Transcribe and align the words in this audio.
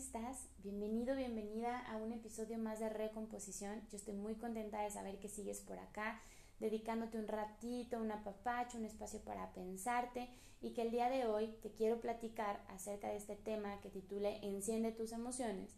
estás? 0.00 0.48
Bienvenido, 0.62 1.14
bienvenida 1.14 1.78
a 1.80 1.98
un 1.98 2.14
episodio 2.14 2.56
más 2.56 2.80
de 2.80 2.88
Recomposición. 2.88 3.82
Yo 3.90 3.98
estoy 3.98 4.14
muy 4.14 4.34
contenta 4.34 4.80
de 4.80 4.90
saber 4.90 5.18
que 5.18 5.28
sigues 5.28 5.60
por 5.60 5.78
acá, 5.78 6.22
dedicándote 6.58 7.18
un 7.18 7.28
ratito, 7.28 7.98
un 7.98 8.10
apapacho, 8.10 8.78
un 8.78 8.86
espacio 8.86 9.20
para 9.20 9.52
pensarte 9.52 10.30
y 10.62 10.70
que 10.70 10.80
el 10.80 10.90
día 10.90 11.10
de 11.10 11.26
hoy 11.26 11.48
te 11.62 11.72
quiero 11.72 12.00
platicar 12.00 12.64
acerca 12.68 13.08
de 13.08 13.18
este 13.18 13.36
tema 13.36 13.78
que 13.82 13.90
titule 13.90 14.38
Enciende 14.42 14.90
tus 14.90 15.12
emociones, 15.12 15.70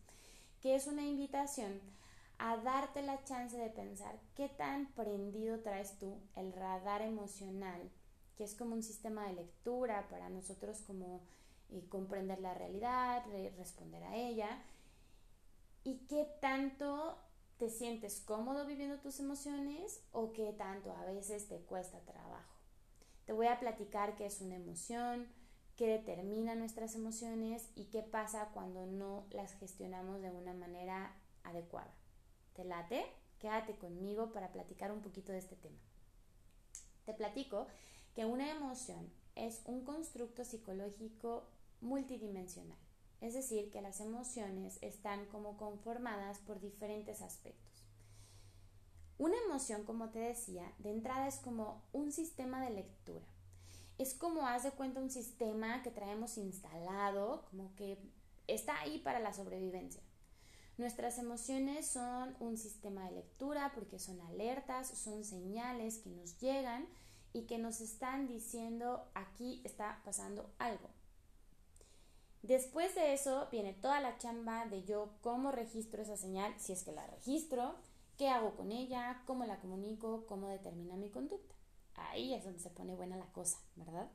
que 0.60 0.76
es 0.76 0.86
una 0.86 1.02
invitación 1.02 1.80
a 2.38 2.58
darte 2.58 3.02
la 3.02 3.24
chance 3.24 3.56
de 3.56 3.70
pensar 3.70 4.20
qué 4.36 4.48
tan 4.48 4.86
prendido 4.92 5.58
traes 5.62 5.98
tú 5.98 6.14
el 6.36 6.52
radar 6.52 7.02
emocional, 7.02 7.90
que 8.36 8.44
es 8.44 8.54
como 8.54 8.76
un 8.76 8.84
sistema 8.84 9.26
de 9.26 9.32
lectura 9.32 10.06
para 10.08 10.28
nosotros 10.28 10.80
como 10.82 11.22
y 11.72 11.82
comprender 11.88 12.40
la 12.40 12.54
realidad, 12.54 13.24
responder 13.56 14.02
a 14.04 14.16
ella 14.16 14.62
y 15.84 16.06
qué 16.06 16.26
tanto 16.40 17.18
te 17.58 17.68
sientes 17.70 18.20
cómodo 18.20 18.66
viviendo 18.66 18.98
tus 18.98 19.20
emociones 19.20 20.02
o 20.12 20.32
qué 20.32 20.52
tanto 20.52 20.92
a 20.92 21.04
veces 21.04 21.48
te 21.48 21.58
cuesta 21.58 22.00
trabajo. 22.00 22.52
Te 23.24 23.32
voy 23.32 23.46
a 23.46 23.60
platicar 23.60 24.16
qué 24.16 24.26
es 24.26 24.40
una 24.40 24.56
emoción, 24.56 25.28
qué 25.76 25.86
determina 25.86 26.54
nuestras 26.54 26.94
emociones 26.94 27.70
y 27.74 27.86
qué 27.86 28.02
pasa 28.02 28.50
cuando 28.52 28.86
no 28.86 29.26
las 29.30 29.54
gestionamos 29.54 30.20
de 30.20 30.30
una 30.30 30.54
manera 30.54 31.14
adecuada. 31.44 31.94
¿Te 32.54 32.64
late? 32.64 33.04
Quédate 33.38 33.76
conmigo 33.76 34.32
para 34.32 34.52
platicar 34.52 34.92
un 34.92 35.00
poquito 35.00 35.32
de 35.32 35.38
este 35.38 35.56
tema. 35.56 35.78
Te 37.04 37.14
platico 37.14 37.66
que 38.14 38.24
una 38.24 38.50
emoción 38.50 39.10
es 39.34 39.62
un 39.64 39.84
constructo 39.84 40.44
psicológico 40.44 41.48
multidimensional, 41.82 42.78
es 43.20 43.34
decir, 43.34 43.70
que 43.70 43.82
las 43.82 44.00
emociones 44.00 44.78
están 44.80 45.26
como 45.26 45.56
conformadas 45.56 46.38
por 46.38 46.60
diferentes 46.60 47.20
aspectos. 47.20 47.84
Una 49.18 49.36
emoción, 49.46 49.84
como 49.84 50.10
te 50.10 50.18
decía, 50.18 50.72
de 50.78 50.90
entrada 50.90 51.28
es 51.28 51.36
como 51.36 51.82
un 51.92 52.10
sistema 52.10 52.60
de 52.60 52.70
lectura. 52.70 53.24
Es 53.98 54.14
como, 54.14 54.46
haz 54.46 54.64
de 54.64 54.72
cuenta, 54.72 55.00
un 55.00 55.10
sistema 55.10 55.82
que 55.82 55.90
traemos 55.90 56.38
instalado, 56.38 57.44
como 57.50 57.74
que 57.76 57.98
está 58.48 58.80
ahí 58.80 58.98
para 58.98 59.20
la 59.20 59.32
sobrevivencia. 59.32 60.02
Nuestras 60.78 61.18
emociones 61.18 61.86
son 61.86 62.34
un 62.40 62.56
sistema 62.56 63.04
de 63.04 63.16
lectura 63.16 63.72
porque 63.74 63.98
son 63.98 64.20
alertas, 64.22 64.88
son 64.88 65.24
señales 65.24 65.98
que 65.98 66.10
nos 66.10 66.38
llegan 66.38 66.88
y 67.32 67.42
que 67.42 67.58
nos 67.58 67.80
están 67.80 68.26
diciendo 68.26 69.08
aquí 69.14 69.60
está 69.64 70.00
pasando 70.04 70.50
algo. 70.58 70.88
Después 72.42 72.92
de 72.96 73.14
eso 73.14 73.46
viene 73.52 73.72
toda 73.72 74.00
la 74.00 74.18
chamba 74.18 74.66
de 74.66 74.82
yo 74.82 75.14
cómo 75.20 75.52
registro 75.52 76.02
esa 76.02 76.16
señal, 76.16 76.52
si 76.58 76.72
es 76.72 76.82
que 76.82 76.90
la 76.90 77.06
registro, 77.06 77.76
qué 78.18 78.28
hago 78.28 78.56
con 78.56 78.72
ella, 78.72 79.22
cómo 79.26 79.44
la 79.44 79.60
comunico, 79.60 80.26
cómo 80.26 80.48
determina 80.48 80.96
mi 80.96 81.08
conducta. 81.08 81.54
Ahí 81.94 82.34
es 82.34 82.42
donde 82.42 82.58
se 82.58 82.70
pone 82.70 82.96
buena 82.96 83.16
la 83.16 83.30
cosa, 83.32 83.58
¿verdad? 83.76 84.10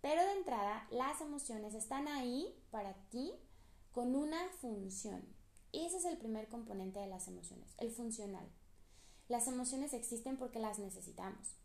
Pero 0.00 0.24
de 0.24 0.32
entrada, 0.34 0.86
las 0.90 1.20
emociones 1.20 1.74
están 1.74 2.06
ahí 2.06 2.54
para 2.70 2.94
ti 3.10 3.32
con 3.90 4.14
una 4.14 4.38
función. 4.60 5.24
Ese 5.72 5.96
es 5.96 6.04
el 6.04 6.16
primer 6.16 6.46
componente 6.46 7.00
de 7.00 7.08
las 7.08 7.26
emociones, 7.26 7.74
el 7.78 7.90
funcional. 7.90 8.48
Las 9.26 9.48
emociones 9.48 9.94
existen 9.94 10.36
porque 10.36 10.60
las 10.60 10.78
necesitamos. 10.78 11.56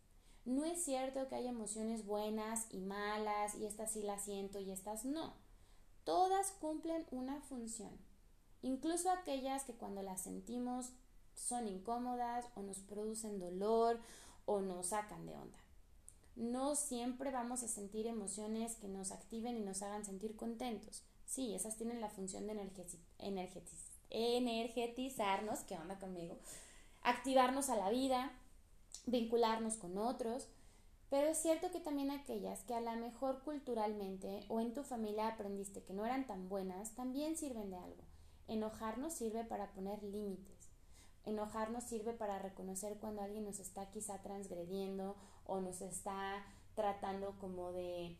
No 0.44 0.64
es 0.64 0.82
cierto 0.82 1.28
que 1.28 1.36
haya 1.36 1.50
emociones 1.50 2.04
buenas 2.04 2.66
y 2.70 2.80
malas 2.80 3.54
y 3.54 3.66
estas 3.66 3.92
sí 3.92 4.02
las 4.02 4.24
siento 4.24 4.58
y 4.58 4.72
estas 4.72 5.04
no 5.04 5.34
todas 6.04 6.52
cumplen 6.52 7.06
una 7.10 7.40
función, 7.40 7.90
incluso 8.62 9.10
aquellas 9.10 9.64
que 9.64 9.74
cuando 9.74 10.02
las 10.02 10.22
sentimos 10.22 10.90
son 11.34 11.68
incómodas 11.68 12.46
o 12.54 12.62
nos 12.62 12.78
producen 12.78 13.38
dolor 13.38 14.00
o 14.44 14.60
nos 14.60 14.86
sacan 14.88 15.26
de 15.26 15.34
onda. 15.34 15.58
No 16.36 16.74
siempre 16.74 17.30
vamos 17.30 17.62
a 17.62 17.68
sentir 17.68 18.06
emociones 18.06 18.76
que 18.76 18.88
nos 18.88 19.12
activen 19.12 19.56
y 19.56 19.60
nos 19.60 19.82
hagan 19.82 20.04
sentir 20.04 20.36
contentos. 20.36 21.02
Sí, 21.26 21.54
esas 21.54 21.76
tienen 21.76 22.00
la 22.00 22.08
función 22.08 22.46
de 22.46 22.52
energetizarnos, 24.10 25.60
¿qué 25.60 25.76
onda 25.76 25.98
conmigo? 25.98 26.38
Activarnos 27.02 27.68
a 27.68 27.76
la 27.76 27.90
vida, 27.90 28.32
vincularnos 29.06 29.76
con 29.76 29.98
otros, 29.98 30.48
pero 31.10 31.26
es 31.26 31.38
cierto 31.38 31.72
que 31.72 31.80
también 31.80 32.12
aquellas 32.12 32.62
que 32.62 32.74
a 32.74 32.80
lo 32.80 32.94
mejor 32.94 33.42
culturalmente 33.42 34.44
o 34.48 34.60
en 34.60 34.72
tu 34.72 34.84
familia 34.84 35.26
aprendiste 35.26 35.82
que 35.82 35.92
no 35.92 36.06
eran 36.06 36.26
tan 36.28 36.48
buenas, 36.48 36.94
también 36.94 37.36
sirven 37.36 37.70
de 37.70 37.76
algo. 37.76 38.04
Enojarnos 38.46 39.12
sirve 39.12 39.44
para 39.44 39.72
poner 39.72 40.02
límites. 40.04 40.70
Enojarnos 41.24 41.84
sirve 41.84 42.12
para 42.12 42.38
reconocer 42.38 42.96
cuando 42.98 43.22
alguien 43.22 43.44
nos 43.44 43.58
está 43.58 43.90
quizá 43.90 44.22
transgrediendo 44.22 45.16
o 45.46 45.60
nos 45.60 45.80
está 45.80 46.44
tratando 46.76 47.36
como 47.40 47.72
de, 47.72 48.16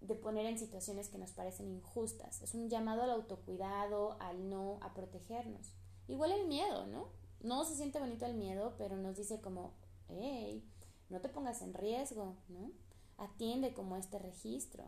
de 0.00 0.14
poner 0.14 0.46
en 0.46 0.58
situaciones 0.58 1.08
que 1.08 1.18
nos 1.18 1.32
parecen 1.32 1.70
injustas. 1.70 2.40
Es 2.40 2.54
un 2.54 2.70
llamado 2.70 3.02
al 3.02 3.10
autocuidado, 3.10 4.16
al 4.18 4.48
no, 4.48 4.78
a 4.80 4.94
protegernos. 4.94 5.74
Igual 6.08 6.32
el 6.32 6.48
miedo, 6.48 6.86
¿no? 6.86 7.08
No 7.42 7.64
se 7.64 7.76
siente 7.76 8.00
bonito 8.00 8.24
el 8.24 8.34
miedo, 8.34 8.74
pero 8.78 8.96
nos 8.96 9.16
dice 9.16 9.40
como, 9.40 9.72
hey, 10.08 10.64
no 11.10 11.20
te 11.20 11.28
pongas 11.28 11.62
en 11.62 11.74
riesgo, 11.74 12.36
¿no? 12.48 12.70
Atiende 13.18 13.74
como 13.74 13.96
este 13.96 14.18
registro. 14.18 14.84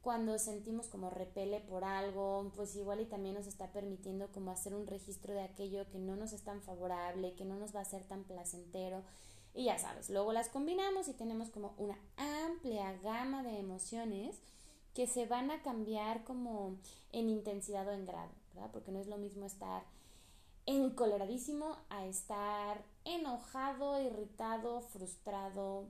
Cuando 0.00 0.38
sentimos 0.38 0.86
como 0.86 1.10
repele 1.10 1.60
por 1.60 1.84
algo, 1.84 2.52
pues 2.54 2.76
igual 2.76 3.00
y 3.00 3.06
también 3.06 3.34
nos 3.34 3.48
está 3.48 3.72
permitiendo 3.72 4.28
como 4.28 4.52
hacer 4.52 4.72
un 4.74 4.86
registro 4.86 5.34
de 5.34 5.42
aquello 5.42 5.88
que 5.90 5.98
no 5.98 6.14
nos 6.14 6.32
es 6.32 6.42
tan 6.42 6.62
favorable, 6.62 7.34
que 7.34 7.44
no 7.44 7.56
nos 7.56 7.74
va 7.74 7.80
a 7.80 7.84
ser 7.84 8.04
tan 8.04 8.22
placentero. 8.22 9.02
Y 9.52 9.64
ya 9.64 9.78
sabes, 9.78 10.08
luego 10.10 10.32
las 10.32 10.48
combinamos 10.48 11.08
y 11.08 11.14
tenemos 11.14 11.50
como 11.50 11.74
una 11.78 11.98
amplia 12.16 12.92
gama 13.02 13.42
de 13.42 13.58
emociones 13.58 14.38
que 14.94 15.06
se 15.06 15.26
van 15.26 15.50
a 15.50 15.62
cambiar 15.62 16.24
como 16.24 16.76
en 17.12 17.28
intensidad 17.28 17.88
o 17.88 17.92
en 17.92 18.06
grado, 18.06 18.30
¿verdad? 18.54 18.70
Porque 18.72 18.92
no 18.92 19.00
es 19.00 19.08
lo 19.08 19.18
mismo 19.18 19.44
estar 19.44 19.82
encoleradísimo 20.66 21.76
a 21.88 22.06
estar 22.06 22.84
enojado, 23.04 24.02
irritado, 24.02 24.80
frustrado. 24.80 25.88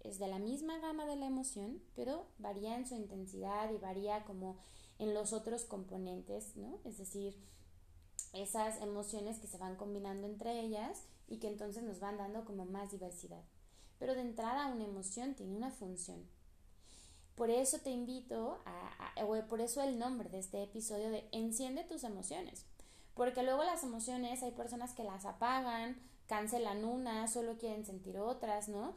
Es 0.00 0.18
de 0.18 0.26
la 0.26 0.38
misma 0.38 0.78
gama 0.78 1.06
de 1.06 1.16
la 1.16 1.26
emoción, 1.26 1.80
pero 1.94 2.26
varía 2.38 2.76
en 2.76 2.86
su 2.86 2.96
intensidad 2.96 3.72
y 3.72 3.78
varía 3.78 4.24
como 4.24 4.56
en 4.98 5.14
los 5.14 5.32
otros 5.32 5.64
componentes, 5.64 6.56
¿no? 6.56 6.78
Es 6.84 6.98
decir, 6.98 7.36
esas 8.32 8.82
emociones 8.82 9.38
que 9.38 9.46
se 9.46 9.58
van 9.58 9.76
combinando 9.76 10.26
entre 10.26 10.60
ellas 10.60 11.04
y 11.28 11.38
que 11.38 11.48
entonces 11.48 11.84
nos 11.84 12.00
van 12.00 12.18
dando 12.18 12.44
como 12.44 12.66
más 12.66 12.90
diversidad. 12.90 13.42
Pero 13.98 14.14
de 14.14 14.22
entrada 14.22 14.66
una 14.66 14.84
emoción 14.84 15.34
tiene 15.34 15.56
una 15.56 15.70
función. 15.70 16.28
Por 17.36 17.50
eso 17.50 17.78
te 17.78 17.90
invito 17.90 18.58
a, 18.64 19.20
a 19.20 19.24
o 19.24 19.46
por 19.46 19.60
eso 19.60 19.82
el 19.82 19.98
nombre 19.98 20.28
de 20.28 20.38
este 20.38 20.62
episodio 20.62 21.10
de 21.10 21.28
Enciende 21.32 21.84
tus 21.84 22.04
emociones 22.04 22.66
porque 23.14 23.42
luego 23.42 23.64
las 23.64 23.84
emociones 23.84 24.42
hay 24.42 24.50
personas 24.52 24.92
que 24.92 25.04
las 25.04 25.24
apagan, 25.24 25.96
cancelan 26.26 26.84
unas, 26.84 27.32
solo 27.32 27.56
quieren 27.58 27.84
sentir 27.84 28.18
otras, 28.18 28.68
¿no? 28.68 28.94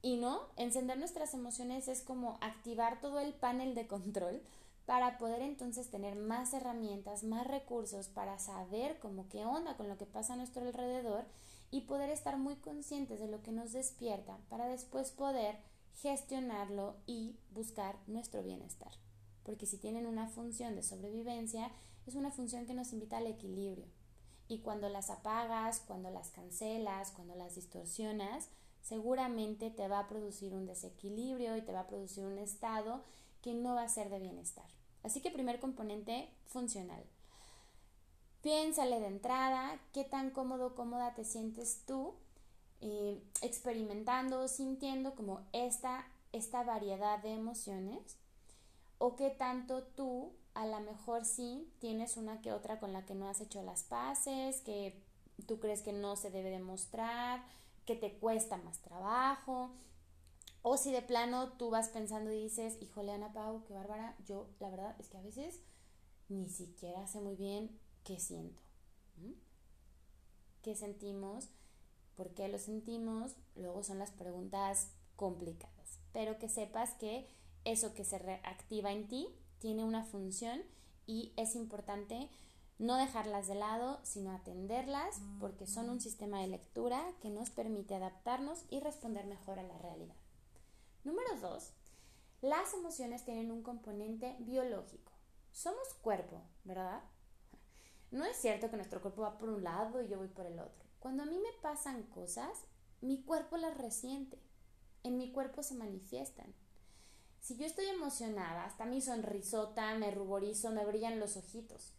Y 0.00 0.16
no, 0.16 0.42
encender 0.56 0.98
nuestras 0.98 1.34
emociones 1.34 1.88
es 1.88 2.02
como 2.02 2.38
activar 2.40 3.00
todo 3.00 3.18
el 3.20 3.32
panel 3.32 3.74
de 3.74 3.86
control 3.86 4.40
para 4.86 5.18
poder 5.18 5.42
entonces 5.42 5.90
tener 5.90 6.16
más 6.16 6.54
herramientas, 6.54 7.24
más 7.24 7.46
recursos 7.46 8.08
para 8.08 8.38
saber 8.38 8.98
cómo 9.00 9.28
qué 9.28 9.44
onda 9.44 9.76
con 9.76 9.88
lo 9.88 9.98
que 9.98 10.06
pasa 10.06 10.34
a 10.34 10.36
nuestro 10.36 10.62
alrededor 10.62 11.24
y 11.70 11.82
poder 11.82 12.10
estar 12.10 12.38
muy 12.38 12.56
conscientes 12.56 13.20
de 13.20 13.28
lo 13.28 13.42
que 13.42 13.52
nos 13.52 13.72
despierta 13.72 14.38
para 14.48 14.66
después 14.66 15.10
poder 15.10 15.56
gestionarlo 16.00 16.96
y 17.06 17.36
buscar 17.50 17.96
nuestro 18.06 18.42
bienestar. 18.42 18.92
Porque 19.42 19.66
si 19.66 19.78
tienen 19.78 20.06
una 20.06 20.28
función 20.28 20.74
de 20.74 20.82
sobrevivencia, 20.82 21.70
es 22.08 22.14
una 22.14 22.30
función 22.30 22.66
que 22.66 22.74
nos 22.74 22.92
invita 22.92 23.18
al 23.18 23.26
equilibrio. 23.26 23.86
Y 24.48 24.60
cuando 24.60 24.88
las 24.88 25.10
apagas, 25.10 25.80
cuando 25.86 26.10
las 26.10 26.30
cancelas, 26.30 27.12
cuando 27.12 27.34
las 27.34 27.54
distorsionas, 27.54 28.48
seguramente 28.82 29.70
te 29.70 29.88
va 29.88 30.00
a 30.00 30.08
producir 30.08 30.54
un 30.54 30.66
desequilibrio 30.66 31.56
y 31.56 31.62
te 31.62 31.72
va 31.72 31.80
a 31.80 31.86
producir 31.86 32.24
un 32.24 32.38
estado 32.38 33.02
que 33.42 33.52
no 33.54 33.74
va 33.74 33.82
a 33.82 33.88
ser 33.88 34.08
de 34.08 34.18
bienestar. 34.18 34.64
Así 35.02 35.20
que 35.20 35.30
primer 35.30 35.60
componente, 35.60 36.30
funcional. 36.46 37.04
Piénsale 38.42 39.00
de 39.00 39.06
entrada 39.06 39.78
qué 39.92 40.04
tan 40.04 40.30
cómodo, 40.30 40.74
cómoda 40.74 41.14
te 41.14 41.24
sientes 41.24 41.82
tú 41.86 42.14
eh, 42.80 43.22
experimentando, 43.42 44.48
sintiendo 44.48 45.14
como 45.14 45.42
esta, 45.52 46.06
esta 46.32 46.62
variedad 46.62 47.18
de 47.18 47.32
emociones 47.34 48.16
o 48.98 49.16
qué 49.16 49.30
tanto 49.30 49.82
tú 49.82 50.32
a 50.58 50.66
lo 50.66 50.80
mejor 50.80 51.24
sí 51.24 51.72
tienes 51.78 52.16
una 52.16 52.42
que 52.42 52.52
otra 52.52 52.80
con 52.80 52.92
la 52.92 53.06
que 53.06 53.14
no 53.14 53.28
has 53.28 53.40
hecho 53.40 53.62
las 53.62 53.84
paces, 53.84 54.60
que 54.62 55.00
tú 55.46 55.60
crees 55.60 55.82
que 55.82 55.92
no 55.92 56.16
se 56.16 56.32
debe 56.32 56.50
demostrar, 56.50 57.44
que 57.86 57.94
te 57.94 58.14
cuesta 58.18 58.56
más 58.56 58.80
trabajo, 58.80 59.70
o 60.62 60.76
si 60.76 60.90
de 60.90 61.00
plano 61.00 61.52
tú 61.52 61.70
vas 61.70 61.90
pensando 61.90 62.32
y 62.32 62.42
dices, 62.42 62.76
híjole 62.80 63.12
Ana 63.12 63.32
Pau, 63.32 63.62
qué 63.66 63.72
bárbara, 63.72 64.16
yo 64.26 64.48
la 64.58 64.68
verdad 64.68 64.96
es 64.98 65.06
que 65.06 65.18
a 65.18 65.22
veces 65.22 65.60
ni 66.28 66.48
siquiera 66.48 67.06
sé 67.06 67.20
muy 67.20 67.36
bien 67.36 67.78
qué 68.02 68.18
siento. 68.18 68.60
¿Qué 70.62 70.74
sentimos? 70.74 71.50
¿Por 72.16 72.34
qué 72.34 72.48
lo 72.48 72.58
sentimos? 72.58 73.36
Luego 73.54 73.84
son 73.84 74.00
las 74.00 74.10
preguntas 74.10 74.90
complicadas. 75.14 76.00
Pero 76.12 76.36
que 76.40 76.48
sepas 76.48 76.94
que 76.94 77.28
eso 77.64 77.94
que 77.94 78.04
se 78.04 78.18
reactiva 78.18 78.90
en 78.90 79.06
ti 79.06 79.28
tiene 79.58 79.84
una 79.84 80.04
función 80.04 80.62
y 81.06 81.32
es 81.36 81.54
importante 81.54 82.28
no 82.78 82.96
dejarlas 82.96 83.48
de 83.48 83.56
lado, 83.56 83.98
sino 84.04 84.32
atenderlas 84.32 85.20
porque 85.40 85.66
son 85.66 85.90
un 85.90 86.00
sistema 86.00 86.40
de 86.40 86.48
lectura 86.48 87.02
que 87.20 87.30
nos 87.30 87.50
permite 87.50 87.94
adaptarnos 87.94 88.64
y 88.70 88.80
responder 88.80 89.26
mejor 89.26 89.58
a 89.58 89.64
la 89.64 89.76
realidad. 89.78 90.14
Número 91.04 91.36
dos, 91.40 91.72
las 92.40 92.72
emociones 92.74 93.24
tienen 93.24 93.50
un 93.50 93.62
componente 93.62 94.36
biológico. 94.40 95.12
Somos 95.50 95.94
cuerpo, 96.02 96.40
¿verdad? 96.64 97.02
No 98.10 98.24
es 98.24 98.36
cierto 98.36 98.70
que 98.70 98.76
nuestro 98.76 99.02
cuerpo 99.02 99.22
va 99.22 99.38
por 99.38 99.48
un 99.48 99.64
lado 99.64 100.00
y 100.00 100.08
yo 100.08 100.18
voy 100.18 100.28
por 100.28 100.46
el 100.46 100.60
otro. 100.60 100.84
Cuando 101.00 101.24
a 101.24 101.26
mí 101.26 101.36
me 101.38 101.52
pasan 101.60 102.04
cosas, 102.04 102.64
mi 103.00 103.22
cuerpo 103.22 103.56
las 103.56 103.76
resiente. 103.76 104.38
En 105.02 105.16
mi 105.16 105.32
cuerpo 105.32 105.62
se 105.62 105.74
manifiestan. 105.74 106.54
Si 107.48 107.56
yo 107.56 107.64
estoy 107.64 107.86
emocionada, 107.86 108.66
hasta 108.66 108.84
mi 108.84 109.00
sonrisota, 109.00 109.94
me 109.94 110.10
ruborizo, 110.10 110.70
me 110.70 110.84
brillan 110.84 111.18
los 111.18 111.38
ojitos. 111.38 111.94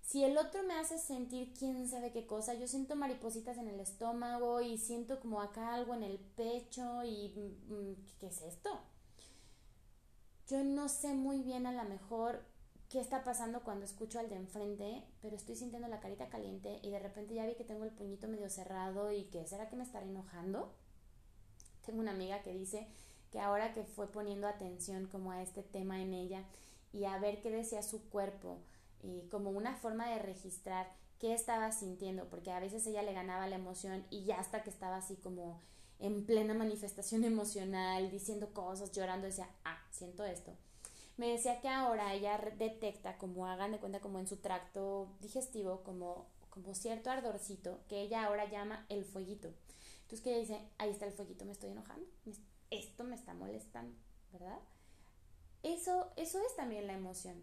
Si 0.00 0.24
el 0.24 0.38
otro 0.38 0.62
me 0.62 0.72
hace 0.72 0.96
sentir 0.98 1.52
quién 1.52 1.86
sabe 1.86 2.10
qué 2.10 2.26
cosa, 2.26 2.54
yo 2.54 2.66
siento 2.66 2.96
maripositas 2.96 3.58
en 3.58 3.68
el 3.68 3.80
estómago 3.80 4.62
y 4.62 4.78
siento 4.78 5.20
como 5.20 5.42
acá 5.42 5.74
algo 5.74 5.92
en 5.92 6.04
el 6.04 6.18
pecho 6.18 7.04
y 7.04 7.34
mm, 7.36 7.74
mm, 7.74 7.96
¿qué 8.18 8.28
es 8.28 8.40
esto? 8.40 8.80
Yo 10.46 10.64
no 10.64 10.88
sé 10.88 11.12
muy 11.12 11.42
bien 11.42 11.66
a 11.66 11.72
lo 11.72 11.84
mejor 11.86 12.42
qué 12.88 12.98
está 12.98 13.24
pasando 13.24 13.60
cuando 13.60 13.84
escucho 13.84 14.18
al 14.18 14.30
de 14.30 14.36
enfrente, 14.36 15.04
pero 15.20 15.36
estoy 15.36 15.56
sintiendo 15.56 15.88
la 15.88 16.00
carita 16.00 16.30
caliente 16.30 16.80
y 16.82 16.88
de 16.88 16.98
repente 16.98 17.34
ya 17.34 17.44
vi 17.44 17.56
que 17.56 17.64
tengo 17.64 17.84
el 17.84 17.90
puñito 17.90 18.26
medio 18.26 18.48
cerrado 18.48 19.12
y 19.12 19.24
que 19.24 19.46
será 19.46 19.68
que 19.68 19.76
me 19.76 19.84
estaré 19.84 20.06
enojando. 20.06 20.72
Tengo 21.84 22.00
una 22.00 22.12
amiga 22.12 22.42
que 22.42 22.54
dice 22.54 22.88
que 23.30 23.40
ahora 23.40 23.72
que 23.72 23.84
fue 23.84 24.10
poniendo 24.10 24.46
atención 24.46 25.06
como 25.06 25.32
a 25.32 25.42
este 25.42 25.62
tema 25.62 26.00
en 26.00 26.14
ella 26.14 26.44
y 26.92 27.04
a 27.04 27.18
ver 27.18 27.40
qué 27.40 27.50
decía 27.50 27.82
su 27.82 28.08
cuerpo 28.08 28.58
y 29.02 29.28
como 29.28 29.50
una 29.50 29.76
forma 29.76 30.08
de 30.08 30.18
registrar 30.18 30.90
qué 31.18 31.34
estaba 31.34 31.72
sintiendo, 31.72 32.28
porque 32.28 32.52
a 32.52 32.60
veces 32.60 32.86
ella 32.86 33.02
le 33.02 33.12
ganaba 33.12 33.46
la 33.46 33.56
emoción 33.56 34.04
y 34.10 34.24
ya 34.24 34.38
hasta 34.38 34.62
que 34.62 34.70
estaba 34.70 34.96
así 34.96 35.16
como 35.16 35.60
en 35.98 36.24
plena 36.24 36.54
manifestación 36.54 37.24
emocional, 37.32 38.10
diciendo 38.10 38.52
cosas, 38.52 38.92
llorando, 38.92 39.26
decía, 39.26 39.48
ah, 39.64 39.78
siento 39.90 40.24
esto. 40.24 40.52
Me 41.16 41.32
decía 41.32 41.60
que 41.60 41.68
ahora 41.68 42.14
ella 42.14 42.38
detecta, 42.58 43.18
como 43.18 43.46
hagan 43.46 43.72
de 43.72 43.78
cuenta, 43.78 43.98
como 43.98 44.20
en 44.20 44.28
su 44.28 44.36
tracto 44.36 45.08
digestivo, 45.20 45.82
como, 45.82 46.26
como 46.48 46.74
cierto 46.74 47.10
ardorcito, 47.10 47.80
que 47.88 48.02
ella 48.02 48.24
ahora 48.24 48.48
llama 48.48 48.86
el 48.88 49.04
fueguito. 49.04 49.48
Entonces 50.02 50.20
que 50.20 50.30
ella 50.30 50.40
dice, 50.40 50.60
ahí 50.78 50.90
está 50.90 51.06
el 51.06 51.12
fueguito, 51.12 51.44
me 51.44 51.52
estoy 51.52 51.70
enojando, 51.70 52.06
esto 52.70 53.04
me 53.04 53.14
está 53.14 53.34
molestando, 53.34 53.96
¿verdad? 54.32 54.58
Eso, 55.62 56.12
eso 56.16 56.40
es 56.40 56.56
también 56.56 56.86
la 56.86 56.94
emoción. 56.94 57.42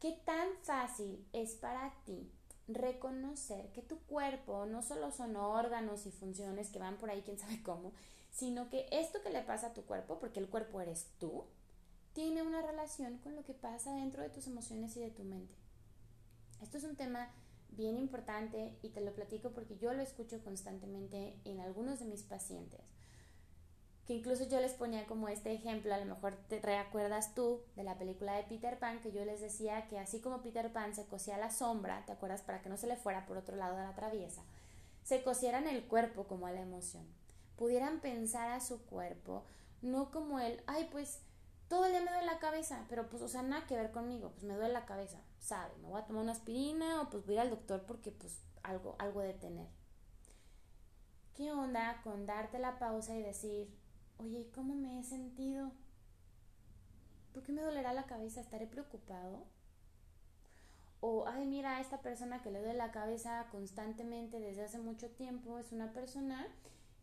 ¿Qué 0.00 0.12
tan 0.24 0.48
fácil 0.62 1.26
es 1.32 1.54
para 1.54 1.94
ti 2.04 2.30
reconocer 2.68 3.70
que 3.72 3.82
tu 3.82 3.98
cuerpo 4.00 4.66
no 4.66 4.82
solo 4.82 5.10
son 5.12 5.36
órganos 5.36 6.06
y 6.06 6.10
funciones 6.10 6.70
que 6.70 6.78
van 6.78 6.98
por 6.98 7.10
ahí 7.10 7.22
quién 7.22 7.38
sabe 7.38 7.62
cómo, 7.62 7.92
sino 8.30 8.68
que 8.68 8.86
esto 8.90 9.22
que 9.22 9.30
le 9.30 9.42
pasa 9.42 9.68
a 9.68 9.74
tu 9.74 9.84
cuerpo, 9.84 10.18
porque 10.18 10.40
el 10.40 10.48
cuerpo 10.48 10.80
eres 10.80 11.08
tú, 11.18 11.44
tiene 12.12 12.42
una 12.42 12.62
relación 12.62 13.18
con 13.18 13.34
lo 13.34 13.44
que 13.44 13.54
pasa 13.54 13.94
dentro 13.94 14.22
de 14.22 14.30
tus 14.30 14.46
emociones 14.46 14.96
y 14.96 15.00
de 15.00 15.10
tu 15.10 15.22
mente. 15.22 15.54
Esto 16.60 16.78
es 16.78 16.84
un 16.84 16.96
tema 16.96 17.30
bien 17.70 17.98
importante 17.98 18.78
y 18.82 18.90
te 18.90 19.00
lo 19.00 19.14
platico 19.14 19.50
porque 19.50 19.76
yo 19.78 19.92
lo 19.92 20.02
escucho 20.02 20.42
constantemente 20.42 21.38
en 21.44 21.60
algunos 21.60 21.98
de 21.98 22.06
mis 22.06 22.22
pacientes 22.22 22.95
que 24.06 24.14
incluso 24.14 24.48
yo 24.48 24.60
les 24.60 24.72
ponía 24.72 25.06
como 25.06 25.28
este 25.28 25.52
ejemplo, 25.52 25.92
a 25.92 25.98
lo 25.98 26.04
mejor 26.04 26.36
te 26.48 26.60
recuerdas 26.60 27.34
tú 27.34 27.62
de 27.74 27.82
la 27.82 27.98
película 27.98 28.34
de 28.34 28.44
Peter 28.44 28.78
Pan, 28.78 29.00
que 29.00 29.10
yo 29.10 29.24
les 29.24 29.40
decía 29.40 29.88
que 29.88 29.98
así 29.98 30.20
como 30.20 30.42
Peter 30.42 30.72
Pan 30.72 30.94
se 30.94 31.06
cosía 31.06 31.38
la 31.38 31.50
sombra, 31.50 32.04
¿te 32.06 32.12
acuerdas? 32.12 32.42
Para 32.42 32.62
que 32.62 32.68
no 32.68 32.76
se 32.76 32.86
le 32.86 32.96
fuera 32.96 33.26
por 33.26 33.36
otro 33.36 33.56
lado 33.56 33.76
de 33.76 33.82
la 33.82 33.96
traviesa, 33.96 34.42
se 35.02 35.24
cosieran 35.24 35.66
el 35.66 35.84
cuerpo 35.84 36.24
como 36.24 36.46
a 36.46 36.52
la 36.52 36.60
emoción, 36.60 37.04
pudieran 37.56 38.00
pensar 38.00 38.52
a 38.52 38.60
su 38.60 38.80
cuerpo, 38.86 39.44
no 39.82 40.12
como 40.12 40.38
el, 40.38 40.62
ay, 40.68 40.88
pues 40.92 41.20
todo 41.68 41.86
el 41.86 41.90
día 41.90 42.00
me 42.00 42.12
duele 42.12 42.26
la 42.26 42.38
cabeza, 42.38 42.84
pero 42.88 43.08
pues, 43.08 43.22
o 43.22 43.28
sea, 43.28 43.42
nada 43.42 43.66
que 43.66 43.76
ver 43.76 43.90
conmigo, 43.90 44.30
pues 44.30 44.44
me 44.44 44.54
duele 44.54 44.72
la 44.72 44.86
cabeza, 44.86 45.18
¿sabe? 45.40 45.74
Me 45.82 45.88
voy 45.88 46.00
a 46.00 46.06
tomar 46.06 46.22
una 46.22 46.32
aspirina 46.32 47.02
o 47.02 47.10
pues 47.10 47.26
voy 47.26 47.34
a 47.34 47.38
ir 47.38 47.40
al 47.40 47.50
doctor 47.50 47.82
porque 47.86 48.12
pues 48.12 48.40
algo, 48.62 48.94
algo 49.00 49.20
de 49.20 49.34
tener. 49.34 49.66
¿Qué 51.34 51.50
onda 51.50 52.00
con 52.02 52.24
darte 52.24 52.58
la 52.60 52.78
pausa 52.78 53.14
y 53.16 53.22
decir, 53.22 53.68
oye, 54.18 54.50
¿cómo 54.54 54.74
me 54.74 54.98
he 54.98 55.02
sentido? 55.02 55.72
¿Por 57.32 57.42
qué 57.42 57.52
me 57.52 57.62
dolerá 57.62 57.92
la 57.92 58.06
cabeza? 58.06 58.40
¿Estaré 58.40 58.66
preocupado? 58.66 59.44
O, 61.00 61.26
ay, 61.26 61.44
mira, 61.46 61.80
esta 61.80 62.00
persona 62.00 62.42
que 62.42 62.50
le 62.50 62.60
duele 62.60 62.74
la 62.74 62.90
cabeza 62.90 63.46
constantemente 63.50 64.40
desde 64.40 64.64
hace 64.64 64.78
mucho 64.78 65.10
tiempo 65.10 65.58
es 65.58 65.72
una 65.72 65.92
persona 65.92 66.46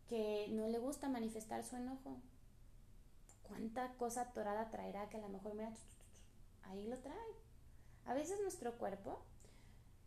que 0.08 0.48
no 0.50 0.68
le 0.68 0.80
gusta 0.80 1.10
manifestar 1.10 1.64
su 1.64 1.76
enojo. 1.76 2.18
¿Cuánta 3.44 3.94
cosa 3.96 4.34
torada 4.34 4.72
traerá 4.72 5.10
que 5.10 5.18
a 5.18 5.22
lo 5.22 5.30
mejor, 5.30 5.54
mira, 5.54 5.72
ahí 6.64 6.88
lo 6.88 6.98
trae? 7.00 7.16
A 8.06 8.14
veces 8.14 8.40
nuestro 8.42 8.78
cuerpo 8.78 9.24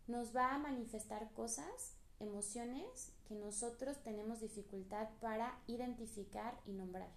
nos 0.06 0.34
va 0.34 0.54
a 0.54 0.58
manifestar 0.58 1.30
cosas, 1.32 1.95
emociones 2.20 3.12
que 3.28 3.34
nosotros 3.34 3.98
tenemos 4.02 4.40
dificultad 4.40 5.08
para 5.20 5.58
identificar 5.66 6.58
y 6.66 6.72
nombrar. 6.72 7.10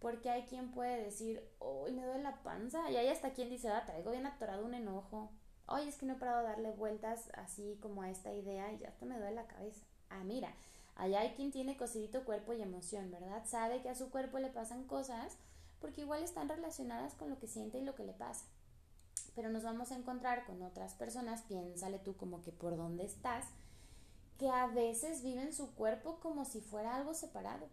Porque 0.00 0.30
hay 0.30 0.42
quien 0.42 0.70
puede 0.70 1.02
decir, 1.02 1.42
hoy 1.58 1.92
me 1.92 2.04
duele 2.04 2.22
la 2.22 2.42
panza, 2.42 2.90
y 2.90 2.96
hay 2.96 3.08
hasta 3.08 3.32
quien 3.32 3.48
dice, 3.48 3.68
ah, 3.68 3.84
traigo 3.86 4.10
bien 4.10 4.26
atorado 4.26 4.64
un 4.64 4.74
enojo. 4.74 5.30
Hoy 5.66 5.88
es 5.88 5.96
que 5.96 6.04
no 6.04 6.14
he 6.14 6.16
parado 6.16 6.42
de 6.42 6.48
darle 6.48 6.72
vueltas 6.72 7.30
así 7.34 7.78
como 7.80 8.02
a 8.02 8.10
esta 8.10 8.32
idea 8.32 8.70
y 8.72 8.78
ya 8.78 8.88
hasta 8.88 9.06
me 9.06 9.18
duele 9.18 9.34
la 9.34 9.46
cabeza. 9.46 9.86
Ah, 10.10 10.22
mira, 10.22 10.54
allá 10.94 11.20
hay 11.20 11.30
quien 11.30 11.50
tiene 11.50 11.78
cosidito 11.78 12.24
cuerpo 12.24 12.52
y 12.52 12.60
emoción, 12.60 13.10
¿verdad? 13.10 13.44
Sabe 13.46 13.80
que 13.80 13.88
a 13.88 13.94
su 13.94 14.10
cuerpo 14.10 14.38
le 14.38 14.50
pasan 14.50 14.84
cosas 14.84 15.38
porque 15.80 16.02
igual 16.02 16.22
están 16.22 16.48
relacionadas 16.48 17.14
con 17.14 17.30
lo 17.30 17.38
que 17.38 17.46
siente 17.46 17.78
y 17.78 17.84
lo 17.84 17.94
que 17.94 18.04
le 18.04 18.12
pasa. 18.12 18.44
Pero 19.34 19.48
nos 19.48 19.62
vamos 19.64 19.90
a 19.90 19.96
encontrar 19.96 20.44
con 20.44 20.62
otras 20.62 20.94
personas, 20.94 21.42
piénsale 21.42 21.98
tú 21.98 22.16
como 22.16 22.42
que 22.42 22.52
por 22.52 22.76
dónde 22.76 23.04
estás, 23.04 23.46
que 24.38 24.50
a 24.50 24.66
veces 24.66 25.22
viven 25.22 25.52
su 25.52 25.74
cuerpo 25.74 26.18
como 26.20 26.44
si 26.44 26.60
fuera 26.60 26.96
algo 26.96 27.14
separado. 27.14 27.68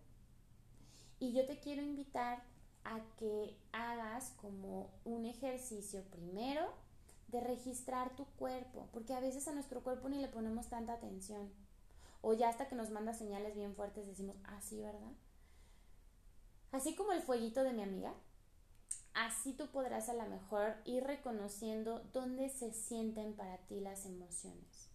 Y 1.19 1.33
yo 1.33 1.45
te 1.45 1.59
quiero 1.59 1.81
invitar 1.81 2.43
a 2.83 2.99
que 3.17 3.55
hagas 3.71 4.33
como 4.41 4.89
un 5.05 5.25
ejercicio 5.25 6.03
primero 6.05 6.73
de 7.27 7.39
registrar 7.39 8.15
tu 8.15 8.25
cuerpo, 8.35 8.89
porque 8.91 9.13
a 9.13 9.19
veces 9.19 9.47
a 9.47 9.53
nuestro 9.53 9.83
cuerpo 9.83 10.09
ni 10.09 10.19
le 10.19 10.27
ponemos 10.27 10.67
tanta 10.67 10.93
atención. 10.93 11.51
O 12.21 12.33
ya 12.33 12.49
hasta 12.49 12.67
que 12.67 12.75
nos 12.75 12.89
manda 12.89 13.13
señales 13.13 13.55
bien 13.55 13.75
fuertes 13.75 14.05
decimos, 14.05 14.35
ah, 14.43 14.61
sí, 14.61 14.79
¿verdad? 14.81 15.11
Así 16.71 16.95
como 16.95 17.11
el 17.11 17.21
fueguito 17.21 17.63
de 17.63 17.73
mi 17.73 17.81
amiga, 17.81 18.13
así 19.13 19.53
tú 19.53 19.67
podrás 19.71 20.09
a 20.09 20.13
lo 20.13 20.25
mejor 20.27 20.75
ir 20.85 21.03
reconociendo 21.03 21.99
dónde 22.13 22.49
se 22.49 22.73
sienten 22.73 23.33
para 23.33 23.57
ti 23.57 23.79
las 23.79 24.05
emociones. 24.05 24.90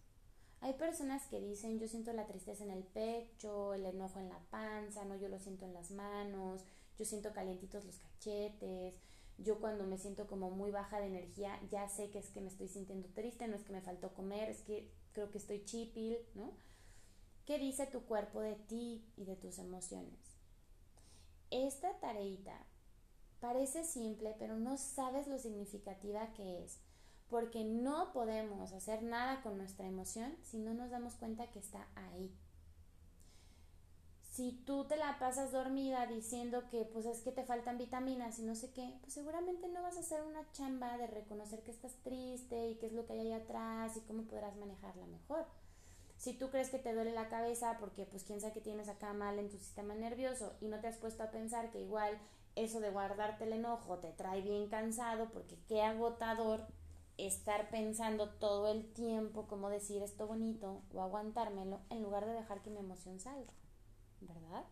Hay 0.61 0.73
personas 0.73 1.27
que 1.27 1.39
dicen, 1.39 1.79
yo 1.79 1.87
siento 1.87 2.13
la 2.13 2.25
tristeza 2.25 2.63
en 2.63 2.71
el 2.71 2.83
pecho, 2.83 3.73
el 3.73 3.85
enojo 3.85 4.19
en 4.19 4.29
la 4.29 4.39
panza, 4.49 5.05
no, 5.05 5.15
yo 5.15 5.29
lo 5.29 5.39
siento 5.39 5.65
en 5.65 5.73
las 5.73 5.91
manos, 5.91 6.63
yo 6.97 7.05
siento 7.05 7.31
calientitos 7.31 7.85
los 7.85 7.97
cachetes, 7.99 8.95
yo 9.37 9.59
cuando 9.59 9.85
me 9.85 9.97
siento 9.97 10.25
como 10.27 10.49
muy 10.49 10.71
baja 10.71 10.99
de 10.99 11.07
energía, 11.07 11.59
ya 11.69 11.87
sé 11.87 12.09
que 12.09 12.19
es 12.19 12.29
que 12.31 12.41
me 12.41 12.47
estoy 12.47 12.67
sintiendo 12.67 13.07
triste, 13.09 13.47
no 13.47 13.55
es 13.55 13.63
que 13.63 13.71
me 13.71 13.81
faltó 13.81 14.13
comer, 14.13 14.49
es 14.49 14.61
que 14.61 14.91
creo 15.13 15.29
que 15.29 15.37
estoy 15.37 15.63
chipil, 15.63 16.17
¿no? 16.33 16.51
¿Qué 17.45 17.59
dice 17.59 17.85
tu 17.85 18.01
cuerpo 18.01 18.41
de 18.41 18.55
ti 18.55 19.05
y 19.15 19.25
de 19.25 19.35
tus 19.35 19.59
emociones? 19.59 20.19
Esta 21.51 21.97
tareita 21.99 22.65
parece 23.39 23.85
simple, 23.85 24.35
pero 24.39 24.57
no 24.57 24.77
sabes 24.77 25.27
lo 25.27 25.37
significativa 25.37 26.33
que 26.33 26.63
es 26.63 26.79
porque 27.29 27.63
no 27.63 28.13
podemos 28.13 28.71
hacer 28.71 29.03
nada 29.03 29.41
con 29.41 29.57
nuestra 29.57 29.87
emoción 29.87 30.35
si 30.43 30.57
no 30.57 30.73
nos 30.73 30.91
damos 30.91 31.15
cuenta 31.15 31.49
que 31.51 31.59
está 31.59 31.87
ahí. 31.95 32.33
Si 34.31 34.51
tú 34.67 34.85
te 34.85 34.97
la 34.97 35.17
pasas 35.17 35.51
dormida 35.51 36.05
diciendo 36.05 36.63
que 36.69 36.85
pues 36.85 37.07
es 37.07 37.21
que 37.21 37.31
te 37.31 37.43
faltan 37.43 37.79
vitaminas 37.79 38.37
y 38.37 38.43
no 38.43 38.53
sé 38.53 38.71
qué, 38.71 38.93
pues 39.01 39.13
seguramente 39.13 39.67
no 39.67 39.81
vas 39.81 39.97
a 39.97 40.01
hacer 40.01 40.21
una 40.21 40.49
chamba 40.51 40.95
de 40.97 41.07
reconocer 41.07 41.63
que 41.63 41.71
estás 41.71 41.95
triste 42.03 42.69
y 42.69 42.75
qué 42.75 42.85
es 42.85 42.93
lo 42.93 43.07
que 43.07 43.13
hay 43.13 43.19
ahí 43.21 43.33
atrás 43.33 43.97
y 43.97 44.01
cómo 44.01 44.23
podrás 44.23 44.55
manejarla 44.57 45.07
mejor. 45.07 45.47
Si 46.17 46.33
tú 46.33 46.49
crees 46.49 46.69
que 46.69 46.79
te 46.79 46.93
duele 46.93 47.13
la 47.13 47.29
cabeza 47.29 47.77
porque 47.79 48.05
pues 48.05 48.23
quién 48.23 48.39
sabe 48.39 48.53
que 48.53 48.61
tienes 48.61 48.89
acá 48.89 49.11
mal 49.13 49.39
en 49.39 49.49
tu 49.49 49.57
sistema 49.57 49.95
nervioso 49.95 50.53
y 50.61 50.67
no 50.67 50.79
te 50.79 50.87
has 50.87 50.97
puesto 50.97 51.23
a 51.23 51.31
pensar 51.31 51.71
que 51.71 51.81
igual 51.81 52.19
eso 52.55 52.79
de 52.79 52.91
guardarte 52.91 53.45
el 53.45 53.53
enojo 53.53 53.97
te 53.97 54.11
trae 54.11 54.41
bien 54.41 54.67
cansado 54.69 55.29
porque 55.31 55.57
qué 55.67 55.81
agotador 55.81 56.67
estar 57.17 57.69
pensando 57.69 58.29
todo 58.29 58.67
el 58.67 58.91
tiempo 58.93 59.47
cómo 59.47 59.69
decir 59.69 60.03
esto 60.03 60.27
bonito 60.27 60.83
o 60.93 61.01
aguantármelo 61.01 61.81
en 61.89 62.03
lugar 62.03 62.25
de 62.25 62.33
dejar 62.33 62.61
que 62.61 62.69
mi 62.69 62.79
emoción 62.79 63.19
salga, 63.19 63.53
¿verdad? 64.21 64.65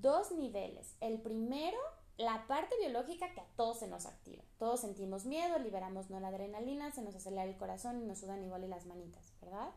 Dos 0.00 0.32
niveles. 0.32 0.96
El 1.00 1.20
primero, 1.20 1.78
la 2.16 2.46
parte 2.48 2.76
biológica 2.78 3.32
que 3.34 3.40
a 3.40 3.46
todos 3.56 3.78
se 3.78 3.86
nos 3.86 4.06
activa. 4.06 4.42
Todos 4.58 4.80
sentimos 4.80 5.26
miedo, 5.26 5.58
liberamos 5.58 6.10
no 6.10 6.18
la 6.18 6.28
adrenalina, 6.28 6.90
se 6.90 7.02
nos 7.02 7.14
acelera 7.14 7.44
el 7.44 7.56
corazón 7.56 8.02
y 8.02 8.04
nos 8.04 8.18
sudan 8.18 8.42
igual 8.42 8.64
y 8.64 8.68
las 8.68 8.86
manitas, 8.86 9.32
¿verdad? 9.40 9.70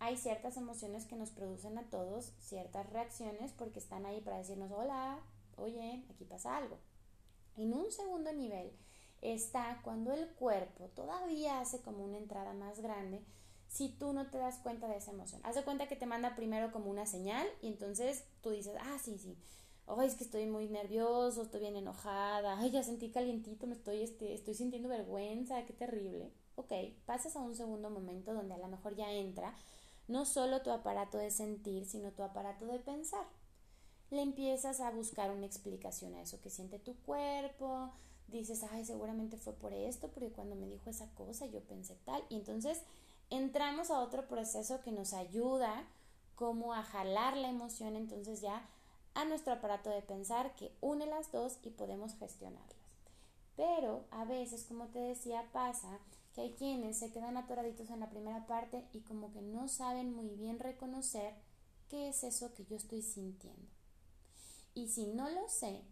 Hay 0.00 0.16
ciertas 0.16 0.56
emociones 0.56 1.06
que 1.06 1.14
nos 1.14 1.30
producen 1.30 1.78
a 1.78 1.88
todos 1.88 2.32
ciertas 2.40 2.90
reacciones 2.90 3.52
porque 3.52 3.78
están 3.78 4.06
ahí 4.06 4.20
para 4.20 4.38
decirnos, 4.38 4.72
hola, 4.72 5.20
oye, 5.56 6.04
aquí 6.10 6.24
pasa 6.24 6.56
algo. 6.56 6.78
En 7.56 7.72
un 7.72 7.92
segundo 7.92 8.32
nivel, 8.32 8.72
está 9.24 9.80
cuando 9.82 10.12
el 10.12 10.28
cuerpo 10.34 10.90
todavía 10.94 11.60
hace 11.60 11.80
como 11.80 12.04
una 12.04 12.18
entrada 12.18 12.52
más 12.54 12.80
grande 12.80 13.24
si 13.68 13.88
tú 13.88 14.12
no 14.12 14.30
te 14.30 14.38
das 14.38 14.58
cuenta 14.58 14.86
de 14.86 14.98
esa 14.98 15.10
emoción. 15.10 15.40
Haz 15.42 15.56
de 15.56 15.64
cuenta 15.64 15.88
que 15.88 15.96
te 15.96 16.06
manda 16.06 16.36
primero 16.36 16.70
como 16.70 16.90
una 16.90 17.06
señal 17.06 17.46
y 17.60 17.68
entonces 17.68 18.24
tú 18.40 18.50
dices, 18.50 18.74
ah, 18.80 18.98
sí, 19.02 19.18
sí, 19.18 19.36
ay, 19.86 20.06
es 20.06 20.14
que 20.14 20.24
estoy 20.24 20.46
muy 20.46 20.68
nervioso, 20.68 21.42
estoy 21.42 21.60
bien 21.60 21.76
enojada, 21.76 22.58
ay, 22.58 22.70
ya 22.70 22.82
sentí 22.82 23.10
calientito, 23.10 23.66
me 23.66 23.74
estoy, 23.74 24.02
este, 24.02 24.34
estoy 24.34 24.54
sintiendo 24.54 24.88
vergüenza, 24.88 25.64
qué 25.66 25.72
terrible. 25.72 26.30
Ok, 26.56 26.72
pasas 27.04 27.34
a 27.36 27.40
un 27.40 27.54
segundo 27.54 27.90
momento 27.90 28.32
donde 28.32 28.54
a 28.54 28.58
lo 28.58 28.68
mejor 28.68 28.94
ya 28.94 29.10
entra 29.10 29.54
no 30.06 30.24
solo 30.24 30.62
tu 30.62 30.70
aparato 30.70 31.18
de 31.18 31.30
sentir, 31.30 31.86
sino 31.86 32.12
tu 32.12 32.22
aparato 32.22 32.66
de 32.66 32.78
pensar. 32.78 33.26
Le 34.10 34.22
empiezas 34.22 34.80
a 34.80 34.90
buscar 34.90 35.30
una 35.30 35.46
explicación 35.46 36.14
a 36.14 36.22
eso 36.22 36.40
que 36.40 36.50
siente 36.50 36.78
tu 36.78 36.94
cuerpo, 37.02 37.90
dices, 38.28 38.64
ay, 38.70 38.84
seguramente 38.84 39.36
fue 39.36 39.52
por 39.52 39.72
esto, 39.72 40.08
porque 40.08 40.32
cuando 40.32 40.56
me 40.56 40.68
dijo 40.68 40.90
esa 40.90 41.08
cosa 41.14 41.46
yo 41.46 41.60
pensé 41.62 41.96
tal. 42.04 42.24
Y 42.28 42.36
entonces 42.36 42.82
entramos 43.30 43.90
a 43.90 44.00
otro 44.00 44.28
proceso 44.28 44.80
que 44.82 44.92
nos 44.92 45.12
ayuda 45.12 45.86
como 46.34 46.74
a 46.74 46.82
jalar 46.82 47.36
la 47.36 47.48
emoción 47.48 47.96
entonces 47.96 48.40
ya 48.40 48.68
a 49.14 49.24
nuestro 49.24 49.52
aparato 49.52 49.90
de 49.90 50.02
pensar 50.02 50.54
que 50.56 50.72
une 50.80 51.06
las 51.06 51.30
dos 51.30 51.58
y 51.62 51.70
podemos 51.70 52.14
gestionarlas. 52.16 52.74
Pero 53.56 54.04
a 54.10 54.24
veces, 54.24 54.64
como 54.64 54.88
te 54.88 54.98
decía, 54.98 55.48
pasa 55.52 56.00
que 56.34 56.40
hay 56.40 56.52
quienes 56.54 56.98
se 56.98 57.12
quedan 57.12 57.36
atoraditos 57.36 57.90
en 57.90 58.00
la 58.00 58.10
primera 58.10 58.46
parte 58.46 58.84
y 58.92 59.00
como 59.02 59.32
que 59.32 59.40
no 59.40 59.68
saben 59.68 60.12
muy 60.12 60.30
bien 60.30 60.58
reconocer 60.58 61.34
qué 61.88 62.08
es 62.08 62.24
eso 62.24 62.52
que 62.54 62.64
yo 62.64 62.76
estoy 62.76 63.02
sintiendo. 63.02 63.68
Y 64.74 64.88
si 64.88 65.06
no 65.06 65.30
lo 65.30 65.48
sé, 65.48 65.82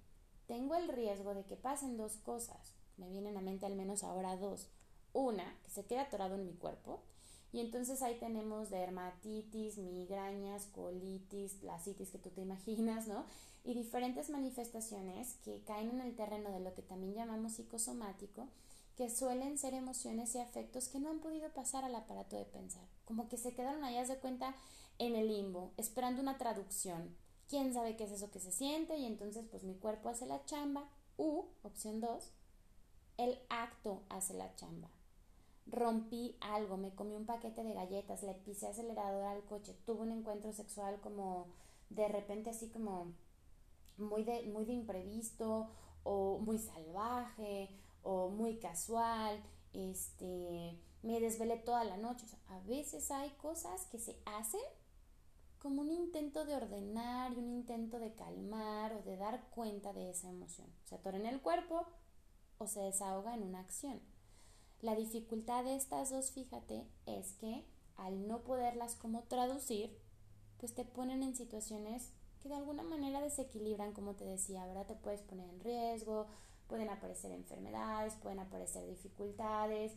tengo 0.52 0.74
el 0.74 0.88
riesgo 0.88 1.32
de 1.32 1.44
que 1.44 1.56
pasen 1.56 1.96
dos 1.96 2.16
cosas. 2.18 2.74
Me 2.98 3.08
vienen 3.08 3.38
a 3.38 3.40
mente 3.40 3.64
al 3.64 3.74
menos 3.74 4.04
ahora 4.04 4.36
dos. 4.36 4.68
Una, 5.14 5.56
que 5.64 5.70
se 5.70 5.86
quede 5.86 6.00
atorado 6.00 6.34
en 6.34 6.44
mi 6.44 6.52
cuerpo. 6.52 7.00
Y 7.54 7.60
entonces 7.60 8.02
ahí 8.02 8.18
tenemos 8.20 8.68
dermatitis, 8.68 9.78
migrañas, 9.78 10.66
colitis, 10.66 11.62
la 11.62 11.78
citis 11.78 12.10
que 12.10 12.18
tú 12.18 12.28
te 12.28 12.40
imaginas, 12.42 13.08
¿no? 13.08 13.24
Y 13.64 13.72
diferentes 13.72 14.28
manifestaciones 14.28 15.36
que 15.42 15.62
caen 15.64 15.88
en 15.88 16.02
el 16.02 16.14
terreno 16.14 16.50
de 16.50 16.60
lo 16.60 16.74
que 16.74 16.82
también 16.82 17.14
llamamos 17.14 17.52
psicosomático, 17.52 18.46
que 18.94 19.08
suelen 19.08 19.56
ser 19.56 19.72
emociones 19.72 20.34
y 20.34 20.38
afectos 20.38 20.88
que 20.88 21.00
no 21.00 21.08
han 21.08 21.20
podido 21.20 21.48
pasar 21.54 21.82
al 21.86 21.94
aparato 21.94 22.36
de 22.36 22.44
pensar. 22.44 22.84
Como 23.06 23.26
que 23.30 23.38
se 23.38 23.54
quedaron 23.54 23.84
allá 23.84 24.04
de 24.04 24.18
cuenta 24.18 24.54
en 24.98 25.16
el 25.16 25.28
limbo, 25.28 25.72
esperando 25.78 26.20
una 26.20 26.36
traducción 26.36 27.16
quién 27.52 27.74
sabe 27.74 27.96
qué 27.96 28.04
es 28.04 28.12
eso 28.12 28.30
que 28.30 28.40
se 28.40 28.50
siente 28.50 28.96
y 28.96 29.04
entonces 29.04 29.44
pues 29.50 29.62
mi 29.62 29.74
cuerpo 29.74 30.08
hace 30.08 30.24
la 30.24 30.42
chamba. 30.46 30.88
U, 31.18 31.44
opción 31.62 32.00
2, 32.00 32.32
el 33.18 33.38
acto 33.50 34.04
hace 34.08 34.32
la 34.32 34.54
chamba. 34.56 34.88
Rompí 35.66 36.34
algo, 36.40 36.78
me 36.78 36.94
comí 36.94 37.14
un 37.14 37.26
paquete 37.26 37.62
de 37.62 37.74
galletas, 37.74 38.22
le 38.22 38.32
pisé 38.32 38.68
acelerador 38.68 39.24
al 39.24 39.44
coche, 39.44 39.76
tuve 39.84 40.00
un 40.00 40.12
encuentro 40.12 40.50
sexual 40.54 40.98
como 41.02 41.48
de 41.90 42.08
repente 42.08 42.48
así 42.48 42.70
como 42.70 43.12
muy 43.98 44.24
de, 44.24 44.44
muy 44.44 44.64
de 44.64 44.72
imprevisto 44.72 45.68
o 46.04 46.38
muy 46.38 46.56
salvaje 46.56 47.68
o 48.02 48.30
muy 48.30 48.60
casual, 48.60 49.42
este, 49.74 50.80
me 51.02 51.20
desvelé 51.20 51.58
toda 51.58 51.84
la 51.84 51.98
noche. 51.98 52.24
a 52.48 52.60
veces 52.60 53.10
hay 53.10 53.28
cosas 53.32 53.84
que 53.88 53.98
se 53.98 54.16
hacen 54.24 54.62
como 55.62 55.82
un 55.82 55.92
intento 55.92 56.44
de 56.44 56.56
ordenar 56.56 57.32
y 57.32 57.36
un 57.36 57.48
intento 57.48 58.00
de 58.00 58.12
calmar 58.14 58.94
o 58.94 59.02
de 59.02 59.16
dar 59.16 59.48
cuenta 59.50 59.92
de 59.92 60.10
esa 60.10 60.28
emoción. 60.28 60.66
Se 60.84 60.96
atora 60.96 61.16
en 61.16 61.26
el 61.26 61.40
cuerpo 61.40 61.86
o 62.58 62.66
se 62.66 62.80
desahoga 62.80 63.32
en 63.34 63.44
una 63.44 63.60
acción. 63.60 64.00
La 64.80 64.96
dificultad 64.96 65.62
de 65.62 65.76
estas 65.76 66.10
dos, 66.10 66.32
fíjate, 66.32 66.84
es 67.06 67.34
que 67.34 67.64
al 67.96 68.26
no 68.26 68.40
poderlas 68.40 68.96
como 68.96 69.22
traducir, 69.22 69.96
pues 70.58 70.74
te 70.74 70.84
ponen 70.84 71.22
en 71.22 71.36
situaciones 71.36 72.10
que 72.42 72.48
de 72.48 72.56
alguna 72.56 72.82
manera 72.82 73.20
desequilibran, 73.20 73.92
como 73.92 74.14
te 74.16 74.24
decía, 74.24 74.66
¿verdad? 74.66 74.86
Te 74.86 74.96
puedes 74.96 75.22
poner 75.22 75.48
en 75.48 75.60
riesgo, 75.60 76.26
pueden 76.66 76.90
aparecer 76.90 77.30
enfermedades, 77.30 78.14
pueden 78.16 78.40
aparecer 78.40 78.84
dificultades, 78.88 79.92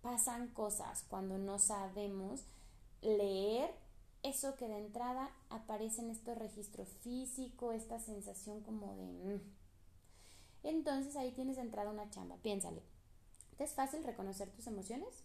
pasan 0.00 0.46
cosas 0.48 1.04
cuando 1.08 1.38
no 1.38 1.58
sabemos 1.58 2.44
leer 3.02 3.83
eso 4.24 4.56
que 4.56 4.66
de 4.66 4.78
entrada 4.78 5.30
aparece 5.50 6.00
en 6.00 6.10
este 6.10 6.34
registro 6.34 6.84
físico, 6.84 7.72
esta 7.72 8.00
sensación 8.00 8.62
como 8.62 8.94
de... 8.96 9.36
Mm. 9.36 9.40
Entonces 10.64 11.14
ahí 11.14 11.30
tienes 11.32 11.56
de 11.56 11.62
entrada 11.62 11.90
una 11.90 12.10
chamba, 12.10 12.36
piénsale. 12.36 12.82
¿Te 13.56 13.64
es 13.64 13.74
fácil 13.74 14.02
reconocer 14.02 14.50
tus 14.50 14.66
emociones? 14.66 15.22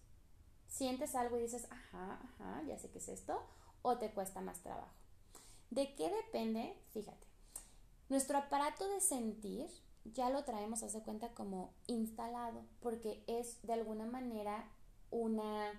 ¿Sientes 0.68 1.16
algo 1.16 1.38
y 1.38 1.44
dices, 1.44 1.66
ajá, 1.72 2.20
ajá, 2.22 2.62
ya 2.68 2.78
sé 2.78 2.92
qué 2.92 3.00
es 3.00 3.08
esto? 3.08 3.42
¿O 3.82 3.98
te 3.98 4.12
cuesta 4.12 4.42
más 4.42 4.62
trabajo? 4.62 4.94
¿De 5.72 5.96
qué 5.96 6.10
depende? 6.10 6.78
Fíjate. 6.92 7.26
Nuestro 8.10 8.38
aparato 8.38 8.88
de 8.90 9.00
sentir 9.00 9.70
ya 10.04 10.30
lo 10.30 10.44
traemos, 10.44 10.84
hace 10.84 11.02
cuenta, 11.02 11.30
como 11.30 11.74
instalado, 11.88 12.66
porque 12.82 13.24
es 13.28 13.62
de 13.64 13.74
alguna 13.74 14.06
manera 14.06 14.70
una 15.12 15.72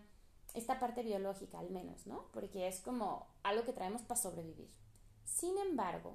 esta 0.55 0.79
parte 0.79 1.03
biológica 1.03 1.59
al 1.59 1.71
menos, 1.71 2.07
¿no? 2.07 2.27
Porque 2.33 2.69
es 2.69 2.81
como 2.81 3.27
algo 3.43 3.65
que 3.65 3.73
traemos 3.73 4.03
para 4.03 4.21
sobrevivir. 4.21 4.71
Sin 5.25 5.57
embargo, 5.59 6.15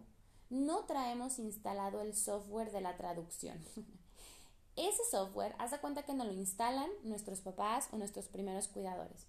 no 0.49 0.85
traemos 0.85 1.39
instalado 1.39 2.01
el 2.01 2.15
software 2.15 2.71
de 2.71 2.81
la 2.81 2.97
traducción. 2.97 3.63
Ese 4.75 5.03
software, 5.09 5.55
haz 5.57 5.71
de 5.71 5.79
cuenta 5.79 6.03
que 6.03 6.13
nos 6.13 6.27
lo 6.27 6.33
instalan 6.33 6.89
nuestros 7.03 7.39
papás 7.39 7.87
o 7.91 7.97
nuestros 7.97 8.27
primeros 8.27 8.67
cuidadores. 8.67 9.25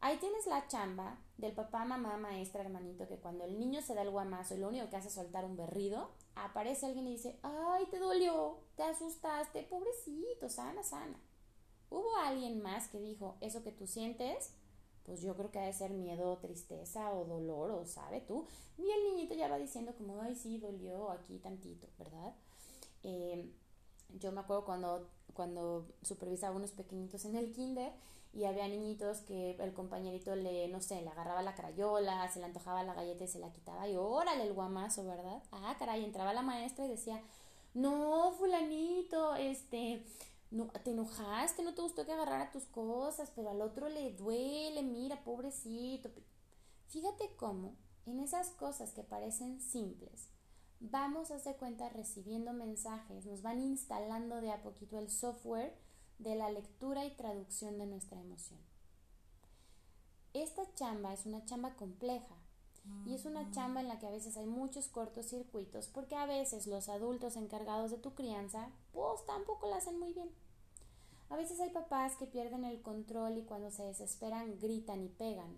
Ahí 0.00 0.16
tienes 0.18 0.46
la 0.48 0.66
chamba 0.66 1.16
del 1.38 1.52
papá, 1.52 1.84
mamá, 1.84 2.16
maestra, 2.16 2.62
hermanito, 2.62 3.06
que 3.06 3.18
cuando 3.18 3.44
el 3.44 3.60
niño 3.60 3.80
se 3.82 3.94
da 3.94 4.02
el 4.02 4.10
guamazo 4.10 4.56
y 4.56 4.58
lo 4.58 4.68
único 4.68 4.90
que 4.90 4.96
hace 4.96 5.06
es 5.06 5.14
soltar 5.14 5.44
un 5.44 5.56
berrido, 5.56 6.10
aparece 6.34 6.86
alguien 6.86 7.06
y 7.06 7.12
dice, 7.12 7.38
ay, 7.44 7.86
te 7.86 8.00
dolió, 8.00 8.58
te 8.74 8.82
asustaste, 8.82 9.62
pobrecito, 9.62 10.48
sana, 10.48 10.82
sana. 10.82 11.16
¿Hubo 11.92 12.16
alguien 12.16 12.62
más 12.62 12.88
que 12.88 12.98
dijo 12.98 13.36
eso 13.40 13.62
que 13.62 13.70
tú 13.70 13.86
sientes? 13.86 14.54
Pues 15.04 15.20
yo 15.20 15.36
creo 15.36 15.50
que 15.50 15.58
ha 15.58 15.66
de 15.66 15.72
ser 15.72 15.90
miedo, 15.90 16.38
tristeza 16.38 17.12
o 17.12 17.24
dolor, 17.24 17.70
o 17.70 17.84
sabe 17.84 18.20
tú. 18.20 18.46
Y 18.78 18.90
el 18.90 19.04
niñito 19.04 19.34
ya 19.34 19.48
va 19.48 19.58
diciendo 19.58 19.94
como, 19.98 20.20
ay, 20.22 20.34
sí, 20.34 20.58
dolió 20.58 21.10
aquí 21.10 21.38
tantito, 21.38 21.88
¿verdad? 21.98 22.34
Eh, 23.02 23.50
yo 24.20 24.32
me 24.32 24.40
acuerdo 24.40 24.64
cuando, 24.64 25.08
cuando 25.34 25.86
supervisaba 26.02 26.56
unos 26.56 26.70
pequeñitos 26.70 27.24
en 27.24 27.36
el 27.36 27.52
kinder 27.52 27.92
y 28.32 28.44
había 28.44 28.66
niñitos 28.68 29.18
que 29.20 29.56
el 29.56 29.74
compañerito 29.74 30.34
le, 30.34 30.68
no 30.68 30.80
sé, 30.80 31.02
le 31.02 31.10
agarraba 31.10 31.42
la 31.42 31.54
crayola, 31.54 32.30
se 32.30 32.38
le 32.38 32.46
antojaba 32.46 32.82
la 32.82 32.94
galleta 32.94 33.24
y 33.24 33.28
se 33.28 33.38
la 33.38 33.52
quitaba 33.52 33.86
y 33.88 33.96
órale 33.96 34.44
el 34.44 34.54
guamazo, 34.54 35.04
¿verdad? 35.04 35.42
Ah, 35.50 35.76
caray, 35.78 36.04
entraba 36.04 36.32
la 36.32 36.42
maestra 36.42 36.86
y 36.86 36.88
decía, 36.88 37.20
no, 37.74 38.32
fulanito, 38.32 39.34
este, 39.34 40.04
no, 40.52 40.66
te 40.66 40.90
enojaste, 40.90 41.62
no 41.62 41.74
te 41.74 41.82
gustó 41.82 42.04
que 42.04 42.12
agarrara 42.12 42.52
tus 42.52 42.64
cosas, 42.64 43.32
pero 43.34 43.50
al 43.50 43.62
otro 43.62 43.88
le 43.88 44.12
duele, 44.12 44.82
mira, 44.82 45.24
pobrecito. 45.24 46.10
Fíjate 46.88 47.34
cómo 47.36 47.74
en 48.06 48.20
esas 48.20 48.50
cosas 48.50 48.92
que 48.92 49.02
parecen 49.02 49.60
simples, 49.60 50.28
vamos 50.80 51.30
a 51.30 51.36
hacer 51.36 51.56
cuenta 51.56 51.88
recibiendo 51.88 52.52
mensajes, 52.52 53.24
nos 53.24 53.42
van 53.42 53.60
instalando 53.60 54.40
de 54.40 54.52
a 54.52 54.62
poquito 54.62 54.98
el 54.98 55.08
software 55.08 55.74
de 56.18 56.34
la 56.34 56.50
lectura 56.50 57.04
y 57.04 57.16
traducción 57.16 57.78
de 57.78 57.86
nuestra 57.86 58.20
emoción. 58.20 58.60
Esta 60.34 60.62
chamba 60.74 61.12
es 61.12 61.26
una 61.26 61.44
chamba 61.44 61.74
compleja 61.76 62.36
y 63.06 63.14
es 63.14 63.26
una 63.26 63.50
chamba 63.52 63.80
en 63.80 63.88
la 63.88 63.98
que 63.98 64.06
a 64.06 64.10
veces 64.10 64.36
hay 64.36 64.46
muchos 64.46 64.88
cortocircuitos 64.88 65.88
porque 65.88 66.16
a 66.16 66.26
veces 66.26 66.66
los 66.66 66.88
adultos 66.88 67.36
encargados 67.36 67.90
de 67.90 67.98
tu 67.98 68.14
crianza 68.14 68.70
pues 68.92 69.24
tampoco 69.26 69.68
la 69.68 69.76
hacen 69.76 69.98
muy 69.98 70.12
bien. 70.12 70.30
A 71.32 71.36
veces 71.36 71.60
hay 71.60 71.70
papás 71.70 72.14
que 72.16 72.26
pierden 72.26 72.66
el 72.66 72.82
control 72.82 73.38
y 73.38 73.44
cuando 73.44 73.70
se 73.70 73.84
desesperan 73.84 74.58
gritan 74.60 75.02
y 75.02 75.08
pegan. 75.08 75.56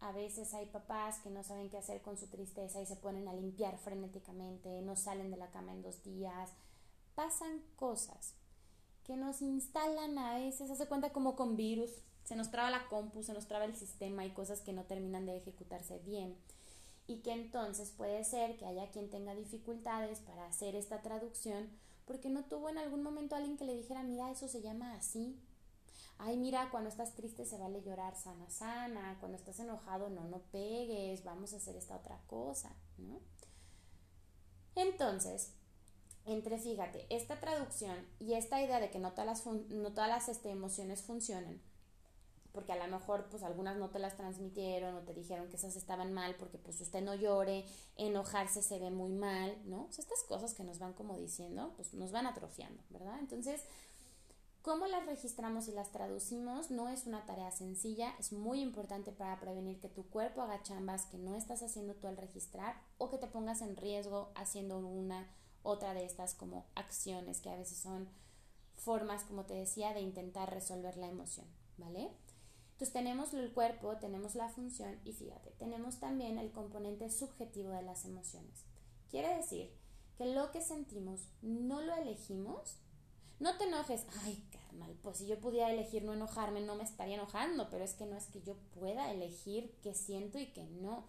A 0.00 0.12
veces 0.12 0.52
hay 0.52 0.66
papás 0.66 1.18
que 1.20 1.30
no 1.30 1.42
saben 1.42 1.70
qué 1.70 1.78
hacer 1.78 2.02
con 2.02 2.18
su 2.18 2.26
tristeza 2.26 2.78
y 2.78 2.84
se 2.84 2.96
ponen 2.96 3.26
a 3.26 3.32
limpiar 3.32 3.78
frenéticamente, 3.78 4.82
no 4.82 4.96
salen 4.96 5.30
de 5.30 5.38
la 5.38 5.50
cama 5.50 5.72
en 5.72 5.80
dos 5.80 6.02
días. 6.04 6.50
Pasan 7.14 7.62
cosas 7.74 8.34
que 9.04 9.16
nos 9.16 9.40
instalan 9.40 10.18
a 10.18 10.34
veces, 10.34 10.70
hace 10.70 10.86
cuenta 10.86 11.10
como 11.10 11.36
con 11.36 11.56
virus, 11.56 11.90
se 12.24 12.36
nos 12.36 12.50
traba 12.50 12.68
la 12.68 12.86
compu, 12.88 13.22
se 13.22 13.32
nos 13.32 13.46
traba 13.46 13.64
el 13.64 13.76
sistema 13.76 14.26
y 14.26 14.34
cosas 14.34 14.60
que 14.60 14.74
no 14.74 14.84
terminan 14.84 15.24
de 15.24 15.38
ejecutarse 15.38 16.00
bien. 16.00 16.36
Y 17.06 17.22
que 17.22 17.32
entonces 17.32 17.94
puede 17.96 18.24
ser 18.24 18.58
que 18.58 18.66
haya 18.66 18.90
quien 18.90 19.08
tenga 19.08 19.34
dificultades 19.34 20.18
para 20.20 20.44
hacer 20.44 20.76
esta 20.76 21.00
traducción 21.00 21.70
porque 22.06 22.28
no 22.28 22.44
tuvo 22.44 22.68
en 22.68 22.78
algún 22.78 23.02
momento 23.02 23.36
alguien 23.36 23.56
que 23.56 23.64
le 23.64 23.74
dijera, 23.74 24.02
mira, 24.02 24.30
eso 24.30 24.48
se 24.48 24.62
llama 24.62 24.94
así. 24.94 25.38
Ay, 26.18 26.36
mira, 26.36 26.68
cuando 26.70 26.90
estás 26.90 27.14
triste 27.14 27.46
se 27.46 27.56
vale 27.56 27.82
llorar 27.82 28.14
sana, 28.14 28.50
sana. 28.50 29.16
Cuando 29.20 29.38
estás 29.38 29.58
enojado, 29.60 30.10
no, 30.10 30.24
no 30.24 30.40
pegues, 30.52 31.24
vamos 31.24 31.54
a 31.54 31.56
hacer 31.56 31.76
esta 31.76 31.96
otra 31.96 32.20
cosa, 32.26 32.74
¿no? 32.98 33.20
Entonces, 34.74 35.52
entre, 36.26 36.58
fíjate, 36.58 37.06
esta 37.10 37.40
traducción 37.40 37.96
y 38.18 38.34
esta 38.34 38.62
idea 38.62 38.80
de 38.80 38.90
que 38.90 38.98
no 38.98 39.12
todas 39.12 39.26
las, 39.26 39.46
no 39.46 39.92
todas 39.92 40.08
las 40.08 40.28
este, 40.28 40.50
emociones 40.50 41.02
funcionan, 41.02 41.60
porque 42.52 42.72
a 42.72 42.76
lo 42.76 42.86
mejor 42.88 43.28
pues 43.30 43.42
algunas 43.42 43.76
no 43.76 43.90
te 43.90 43.98
las 43.98 44.16
transmitieron 44.16 44.94
o 44.94 45.00
te 45.00 45.14
dijeron 45.14 45.48
que 45.48 45.56
esas 45.56 45.76
estaban 45.76 46.12
mal 46.12 46.36
porque 46.36 46.58
pues 46.58 46.80
usted 46.80 47.02
no 47.02 47.14
llore, 47.14 47.64
enojarse 47.96 48.62
se 48.62 48.78
ve 48.78 48.90
muy 48.90 49.12
mal, 49.12 49.56
¿no? 49.66 49.88
estas 49.90 50.22
cosas 50.24 50.54
que 50.54 50.64
nos 50.64 50.78
van 50.78 50.94
como 50.94 51.16
diciendo, 51.16 51.72
pues 51.76 51.94
nos 51.94 52.10
van 52.10 52.26
atrofiando, 52.26 52.82
¿verdad? 52.90 53.18
Entonces, 53.20 53.62
¿cómo 54.62 54.86
las 54.86 55.06
registramos 55.06 55.68
y 55.68 55.72
las 55.72 55.92
traducimos? 55.92 56.70
No 56.70 56.88
es 56.88 57.06
una 57.06 57.26
tarea 57.26 57.50
sencilla, 57.50 58.14
es 58.18 58.32
muy 58.32 58.60
importante 58.60 59.12
para 59.12 59.38
prevenir 59.38 59.78
que 59.80 59.88
tu 59.88 60.08
cuerpo 60.08 60.42
haga 60.42 60.62
chambas 60.62 61.06
que 61.06 61.18
no 61.18 61.36
estás 61.36 61.62
haciendo 61.62 61.94
tú 61.94 62.06
al 62.06 62.16
registrar 62.16 62.80
o 62.98 63.10
que 63.10 63.18
te 63.18 63.26
pongas 63.26 63.60
en 63.60 63.76
riesgo 63.76 64.30
haciendo 64.34 64.78
una 64.78 65.28
otra 65.62 65.94
de 65.94 66.04
estas 66.04 66.34
como 66.34 66.66
acciones 66.74 67.40
que 67.40 67.50
a 67.50 67.56
veces 67.56 67.78
son 67.78 68.08
formas, 68.76 69.24
como 69.24 69.44
te 69.44 69.54
decía, 69.54 69.92
de 69.92 70.00
intentar 70.00 70.50
resolver 70.50 70.96
la 70.96 71.06
emoción, 71.06 71.46
¿vale? 71.76 72.10
Entonces 72.80 72.94
tenemos 72.94 73.34
el 73.34 73.52
cuerpo, 73.52 73.98
tenemos 73.98 74.34
la 74.34 74.48
función 74.48 74.98
y 75.04 75.12
fíjate, 75.12 75.50
tenemos 75.58 76.00
también 76.00 76.38
el 76.38 76.50
componente 76.50 77.10
subjetivo 77.10 77.72
de 77.72 77.82
las 77.82 78.06
emociones. 78.06 78.64
Quiere 79.10 79.36
decir 79.36 79.70
que 80.16 80.24
lo 80.24 80.50
que 80.50 80.62
sentimos 80.62 81.28
no 81.42 81.82
lo 81.82 81.94
elegimos. 81.94 82.78
No 83.38 83.58
te 83.58 83.64
enojes, 83.64 84.06
ay 84.24 84.42
carnal, 84.50 84.96
pues 85.02 85.18
si 85.18 85.26
yo 85.26 85.38
pudiera 85.40 85.70
elegir 85.70 86.04
no 86.04 86.14
enojarme 86.14 86.62
no 86.62 86.74
me 86.74 86.84
estaría 86.84 87.16
enojando, 87.16 87.68
pero 87.68 87.84
es 87.84 87.92
que 87.92 88.06
no 88.06 88.16
es 88.16 88.28
que 88.28 88.40
yo 88.40 88.56
pueda 88.74 89.12
elegir 89.12 89.76
qué 89.82 89.92
siento 89.92 90.38
y 90.38 90.46
qué 90.46 90.64
no. 90.64 91.04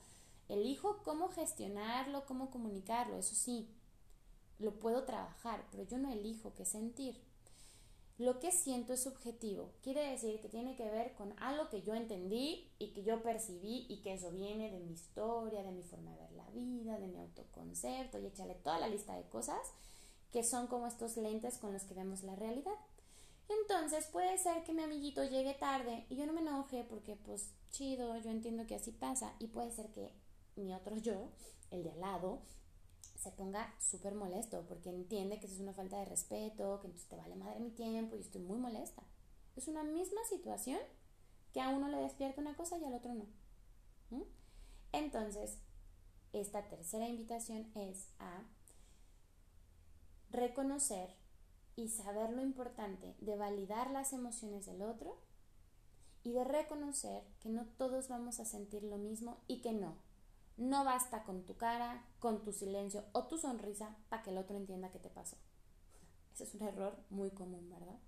Elijo 0.49 1.01
cómo 1.03 1.29
gestionarlo, 1.29 2.25
cómo 2.25 2.51
comunicarlo, 2.51 3.15
eso 3.15 3.33
sí, 3.33 3.69
lo 4.59 4.77
puedo 4.77 5.05
trabajar, 5.05 5.65
pero 5.71 5.83
yo 5.83 5.97
no 5.97 6.11
elijo 6.11 6.53
qué 6.53 6.65
sentir. 6.65 7.21
Lo 8.21 8.39
que 8.39 8.51
siento 8.51 8.93
es 8.93 9.01
subjetivo, 9.01 9.71
quiere 9.81 10.11
decir 10.11 10.39
que 10.41 10.47
tiene 10.47 10.75
que 10.75 10.87
ver 10.87 11.13
con 11.13 11.33
algo 11.39 11.69
que 11.69 11.81
yo 11.81 11.95
entendí 11.95 12.69
y 12.77 12.93
que 12.93 13.01
yo 13.01 13.23
percibí 13.23 13.87
y 13.89 14.03
que 14.03 14.13
eso 14.13 14.29
viene 14.29 14.69
de 14.69 14.79
mi 14.79 14.93
historia, 14.93 15.63
de 15.63 15.71
mi 15.71 15.81
forma 15.81 16.11
de 16.11 16.17
ver 16.17 16.31
la 16.33 16.47
vida, 16.51 16.99
de 16.99 17.07
mi 17.07 17.17
autoconcepto 17.17 18.19
y 18.19 18.27
échale 18.27 18.53
toda 18.53 18.77
la 18.77 18.89
lista 18.89 19.15
de 19.15 19.23
cosas 19.23 19.57
que 20.31 20.43
son 20.43 20.67
como 20.67 20.85
estos 20.85 21.17
lentes 21.17 21.57
con 21.57 21.73
los 21.73 21.81
que 21.85 21.95
vemos 21.95 22.21
la 22.21 22.35
realidad. 22.35 22.75
Entonces 23.49 24.05
puede 24.05 24.37
ser 24.37 24.63
que 24.65 24.73
mi 24.73 24.83
amiguito 24.83 25.23
llegue 25.23 25.55
tarde 25.55 26.05
y 26.07 26.15
yo 26.15 26.27
no 26.27 26.33
me 26.33 26.41
enoje 26.41 26.83
porque 26.83 27.15
pues 27.15 27.49
chido, 27.71 28.15
yo 28.17 28.29
entiendo 28.29 28.67
que 28.67 28.75
así 28.75 28.91
pasa 28.91 29.33
y 29.39 29.47
puede 29.47 29.71
ser 29.71 29.91
que 29.93 30.11
mi 30.55 30.75
otro 30.75 30.95
yo, 30.95 31.31
el 31.71 31.83
de 31.83 31.89
al 31.89 32.01
lado, 32.01 32.43
se 33.21 33.29
ponga 33.31 33.71
súper 33.79 34.15
molesto 34.15 34.65
porque 34.67 34.89
entiende 34.89 35.39
que 35.39 35.45
eso 35.45 35.55
es 35.55 35.61
una 35.61 35.73
falta 35.73 35.99
de 35.99 36.05
respeto, 36.05 36.79
que 36.81 36.87
entonces 36.87 37.07
te 37.07 37.15
vale 37.15 37.35
madre 37.35 37.59
mi 37.59 37.69
tiempo 37.69 38.15
y 38.15 38.21
estoy 38.21 38.41
muy 38.41 38.57
molesta. 38.57 39.03
Es 39.55 39.67
una 39.67 39.83
misma 39.83 40.21
situación 40.27 40.79
que 41.53 41.61
a 41.61 41.69
uno 41.69 41.87
le 41.87 41.97
despierta 41.97 42.41
una 42.41 42.55
cosa 42.55 42.79
y 42.79 42.83
al 42.83 42.95
otro 42.95 43.13
no. 43.13 43.27
Entonces, 44.91 45.59
esta 46.33 46.67
tercera 46.67 47.07
invitación 47.07 47.71
es 47.75 48.09
a 48.17 48.43
reconocer 50.31 51.15
y 51.75 51.89
saber 51.89 52.31
lo 52.31 52.41
importante 52.41 53.15
de 53.19 53.37
validar 53.37 53.91
las 53.91 54.13
emociones 54.13 54.65
del 54.65 54.81
otro 54.81 55.17
y 56.23 56.31
de 56.31 56.43
reconocer 56.43 57.23
que 57.39 57.49
no 57.49 57.67
todos 57.77 58.07
vamos 58.07 58.39
a 58.39 58.45
sentir 58.45 58.83
lo 58.83 58.97
mismo 58.97 59.37
y 59.47 59.61
que 59.61 59.73
no, 59.73 59.95
no 60.57 60.83
basta 60.83 61.23
con 61.23 61.45
tu 61.45 61.57
cara, 61.57 62.05
con 62.19 62.43
tu 62.43 62.51
silencio 62.51 63.05
o 63.13 63.27
tu 63.27 63.37
sonrisa 63.37 63.95
para 64.09 64.23
que 64.23 64.29
el 64.29 64.37
otro 64.37 64.57
entienda 64.57 64.91
qué 64.91 64.99
te 64.99 65.09
pasó. 65.09 65.37
Ese 66.33 66.43
es 66.43 66.55
un 66.55 66.67
error 66.67 66.97
muy 67.09 67.31
común, 67.31 67.69
¿verdad? 67.69 67.99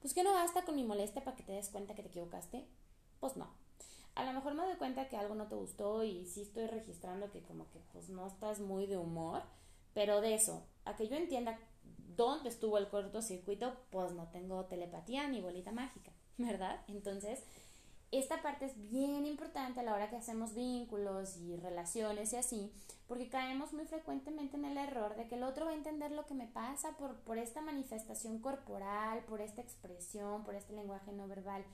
Pues 0.00 0.12
que 0.12 0.22
no 0.22 0.32
basta 0.32 0.64
con 0.64 0.76
mi 0.76 0.84
molestia 0.84 1.24
para 1.24 1.36
que 1.36 1.42
te 1.42 1.52
des 1.52 1.70
cuenta 1.70 1.94
que 1.94 2.02
te 2.02 2.08
equivocaste. 2.08 2.66
Pues 3.20 3.36
no. 3.36 3.48
A 4.14 4.24
lo 4.24 4.32
mejor 4.32 4.54
me 4.54 4.64
doy 4.64 4.76
cuenta 4.76 5.08
que 5.08 5.16
algo 5.16 5.34
no 5.34 5.48
te 5.48 5.54
gustó 5.54 6.04
y 6.04 6.26
sí 6.26 6.42
estoy 6.42 6.66
registrando 6.66 7.30
que 7.30 7.42
como 7.42 7.68
que 7.70 7.80
pues 7.92 8.08
no 8.10 8.26
estás 8.26 8.60
muy 8.60 8.86
de 8.86 8.96
humor, 8.96 9.42
pero 9.92 10.20
de 10.20 10.34
eso, 10.34 10.66
a 10.84 10.94
que 10.94 11.08
yo 11.08 11.16
entienda 11.16 11.58
dónde 12.16 12.48
estuvo 12.48 12.78
el 12.78 12.88
cortocircuito, 12.88 13.76
pues 13.90 14.12
no 14.12 14.28
tengo 14.28 14.66
telepatía 14.66 15.26
ni 15.28 15.40
bolita 15.40 15.72
mágica, 15.72 16.12
¿verdad? 16.38 16.80
Entonces, 16.86 17.42
esta 18.18 18.42
parte 18.42 18.66
es 18.66 18.90
bien 18.90 19.26
importante 19.26 19.80
a 19.80 19.82
la 19.82 19.94
hora 19.94 20.10
que 20.10 20.16
hacemos 20.16 20.54
vínculos 20.54 21.36
y 21.38 21.56
relaciones 21.56 22.32
y 22.32 22.36
así, 22.36 22.72
porque 23.06 23.28
caemos 23.28 23.72
muy 23.72 23.86
frecuentemente 23.86 24.56
en 24.56 24.64
el 24.64 24.76
error 24.76 25.16
de 25.16 25.26
que 25.26 25.36
el 25.36 25.42
otro 25.42 25.66
va 25.66 25.72
a 25.72 25.74
entender 25.74 26.12
lo 26.12 26.26
que 26.26 26.34
me 26.34 26.46
pasa 26.46 26.96
por, 26.96 27.16
por 27.20 27.38
esta 27.38 27.60
manifestación 27.60 28.40
corporal, 28.40 29.24
por 29.24 29.40
esta 29.40 29.60
expresión, 29.60 30.44
por 30.44 30.54
este 30.54 30.72
lenguaje 30.72 31.12
no 31.12 31.28
verbal. 31.28 31.64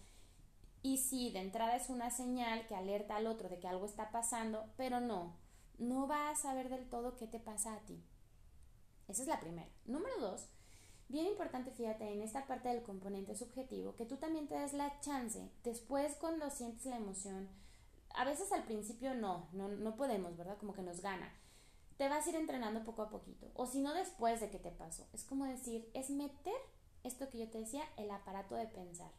Y 0.83 0.99
sí, 0.99 1.31
de 1.31 1.41
entrada 1.41 1.77
es 1.77 1.91
una 1.91 2.11
señal 2.11 2.67
que 2.67 2.75
alerta 2.75 3.17
al 3.17 3.27
otro 3.27 3.49
de 3.49 3.59
que 3.59 3.69
algo 3.69 3.85
está 3.85 4.11
pasando, 4.11 4.65
pero 4.77 5.01
no, 5.01 5.37
no 5.79 6.07
va 6.07 6.31
a 6.31 6.37
saber 6.37 6.69
del 6.69 6.89
todo 6.89 7.17
qué 7.17 7.27
te 7.27 7.39
pasa 7.39 7.75
a 7.75 7.81
ti. 7.81 8.03
Esa 9.09 9.23
es 9.23 9.29
la 9.29 9.41
primera. 9.41 9.69
Número 9.85 10.19
dos, 10.21 10.49
Bien 11.11 11.27
importante, 11.27 11.73
fíjate, 11.73 12.13
en 12.13 12.23
esta 12.23 12.47
parte 12.47 12.69
del 12.69 12.85
componente 12.85 13.35
subjetivo, 13.35 13.97
que 13.97 14.07
tú 14.07 14.17
también 14.17 14.47
te 14.47 14.55
des 14.57 14.75
la 14.75 15.01
chance, 15.01 15.51
después 15.65 16.15
cuando 16.15 16.49
sientes 16.51 16.87
la 16.87 16.99
emoción, 16.99 17.49
a 18.15 18.25
veces 18.25 18.53
al 18.53 18.63
principio 18.63 19.13
no, 19.15 19.49
no, 19.53 19.67
no 19.67 19.97
podemos, 19.97 20.37
¿verdad? 20.37 20.57
Como 20.59 20.73
que 20.73 20.83
nos 20.83 21.01
gana. 21.01 21.35
Te 21.97 22.09
vas 22.09 22.25
a 22.25 22.31
ir 22.31 22.37
entrenando 22.37 22.85
poco 22.85 23.03
a 23.03 23.11
poquito, 23.11 23.51
o 23.55 23.67
si 23.67 23.81
no 23.81 23.93
después 23.93 24.41
de 24.41 24.51
que 24.51 24.61
te 24.61 24.71
pasó. 24.71 25.05
Es 25.13 25.25
como 25.25 25.47
decir, 25.47 25.91
es 25.95 26.11
meter 26.11 26.55
esto 27.03 27.29
que 27.29 27.39
yo 27.39 27.51
te 27.51 27.59
decía, 27.59 27.83
el 27.97 28.09
aparato 28.13 28.55
de 28.55 28.69
pensar. 28.69 29.11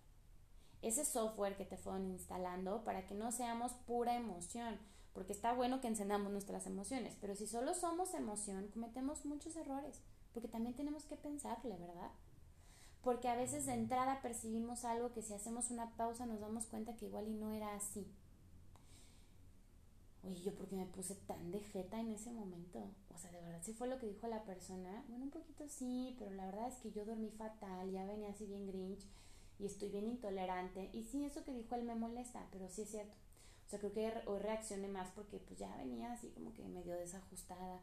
Ese 0.82 1.04
software 1.04 1.58
que 1.58 1.66
te 1.66 1.76
fueron 1.76 2.10
instalando 2.10 2.86
para 2.86 3.06
que 3.06 3.16
no 3.16 3.34
seamos 3.34 3.74
pura 3.86 4.16
emoción, 4.16 4.80
porque 5.12 5.34
está 5.34 5.52
bueno 5.52 5.82
que 5.82 5.90
encendamos 5.90 6.32
nuestras 6.32 6.66
emociones, 6.68 7.18
pero 7.20 7.36
si 7.36 7.48
solo 7.48 7.74
somos 7.74 8.14
emoción, 8.14 8.70
cometemos 8.70 9.26
muchos 9.26 9.58
errores 9.58 10.00
porque 10.34 10.48
también 10.48 10.76
tenemos 10.76 11.04
que 11.06 11.18
pensarle, 11.18 11.78
¿verdad? 11.78 12.12
Porque 13.04 13.28
a 13.28 13.36
veces 13.36 13.66
de 13.66 13.74
entrada 13.74 14.22
percibimos 14.22 14.86
algo 14.86 15.12
que 15.12 15.22
si 15.22 15.34
hacemos 15.34 15.72
una 15.72 15.96
pausa 15.98 16.26
nos 16.26 16.40
damos 16.40 16.68
cuenta 16.68 16.96
que 16.96 17.06
igual 17.06 17.28
y 17.28 17.34
no 17.34 17.52
era 17.52 17.76
así. 17.76 18.08
Oye, 20.24 20.40
yo 20.42 20.54
porque 20.54 20.76
me 20.76 20.86
puse 20.86 21.16
tan 21.16 21.52
de 21.52 21.60
jeta 21.60 22.00
en 22.00 22.12
ese 22.12 22.32
momento. 22.32 22.92
O 23.10 23.18
sea, 23.18 23.32
de 23.32 23.42
verdad, 23.42 23.64
si 23.64 23.74
fue 23.74 23.88
lo 23.88 23.98
que 23.98 24.06
dijo 24.06 24.28
la 24.28 24.44
persona. 24.44 25.04
Bueno, 25.08 25.26
un 25.26 25.32
poquito 25.32 25.68
sí, 25.68 26.16
pero 26.20 26.32
la 26.32 26.46
verdad 26.46 26.68
es 26.68 26.76
que 26.76 26.92
yo 26.92 27.06
dormí 27.06 27.32
fatal, 27.32 27.90
ya 27.90 28.06
venía 28.06 28.30
así 28.30 28.46
bien 28.46 28.68
grinch 28.68 29.04
y 29.58 29.66
estoy 29.66 29.90
bien 29.90 30.08
intolerante. 30.08 30.92
Y 30.94 31.04
sí, 31.06 31.26
eso 31.26 31.44
que 31.44 31.54
dijo 31.54 31.74
él 31.74 31.84
me 31.84 31.96
molesta, 31.96 32.48
pero 32.52 32.70
sí 32.70 32.84
es 32.84 32.92
cierto. 32.92 33.16
O 33.66 33.70
sea, 33.72 33.80
creo 33.80 33.94
que 33.94 34.14
hoy 34.28 34.40
reaccioné 34.40 34.90
más 34.90 35.10
porque 35.12 35.40
pues 35.40 35.58
ya 35.58 35.76
venía 35.78 36.12
así 36.12 36.30
como 36.30 36.54
que 36.54 36.68
medio 36.68 36.94
desajustada. 36.94 37.82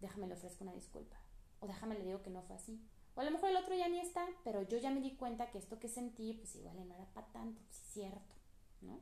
Déjame 0.00 0.28
le 0.28 0.34
ofrezco 0.34 0.64
una 0.64 0.72
disculpa 0.72 1.19
o 1.60 1.66
déjame 1.66 1.98
le 1.98 2.04
digo 2.04 2.22
que 2.22 2.30
no 2.30 2.42
fue 2.42 2.56
así. 2.56 2.80
O 3.14 3.20
a 3.20 3.24
lo 3.24 3.30
mejor 3.30 3.50
el 3.50 3.56
otro 3.56 3.74
ya 3.74 3.88
ni 3.88 4.00
está, 4.00 4.26
pero 4.44 4.62
yo 4.62 4.78
ya 4.78 4.90
me 4.90 5.00
di 5.00 5.16
cuenta 5.16 5.50
que 5.50 5.58
esto 5.58 5.78
que 5.78 5.88
sentí, 5.88 6.34
pues 6.34 6.54
igual 6.56 6.76
no 6.86 6.94
era 6.94 7.06
para 7.12 7.26
tanto, 7.28 7.60
pues 7.66 7.80
es 7.80 7.92
cierto, 7.92 8.34
¿no? 8.80 9.00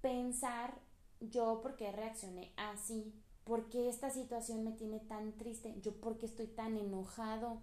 Pensar 0.00 0.80
yo 1.20 1.60
por 1.62 1.76
qué 1.76 1.92
reaccioné 1.92 2.52
así, 2.56 3.14
por 3.44 3.68
qué 3.68 3.88
esta 3.88 4.10
situación 4.10 4.64
me 4.64 4.72
tiene 4.72 5.00
tan 5.00 5.32
triste, 5.36 5.80
yo 5.80 5.94
por 6.00 6.18
qué 6.18 6.26
estoy 6.26 6.48
tan 6.48 6.76
enojado, 6.76 7.60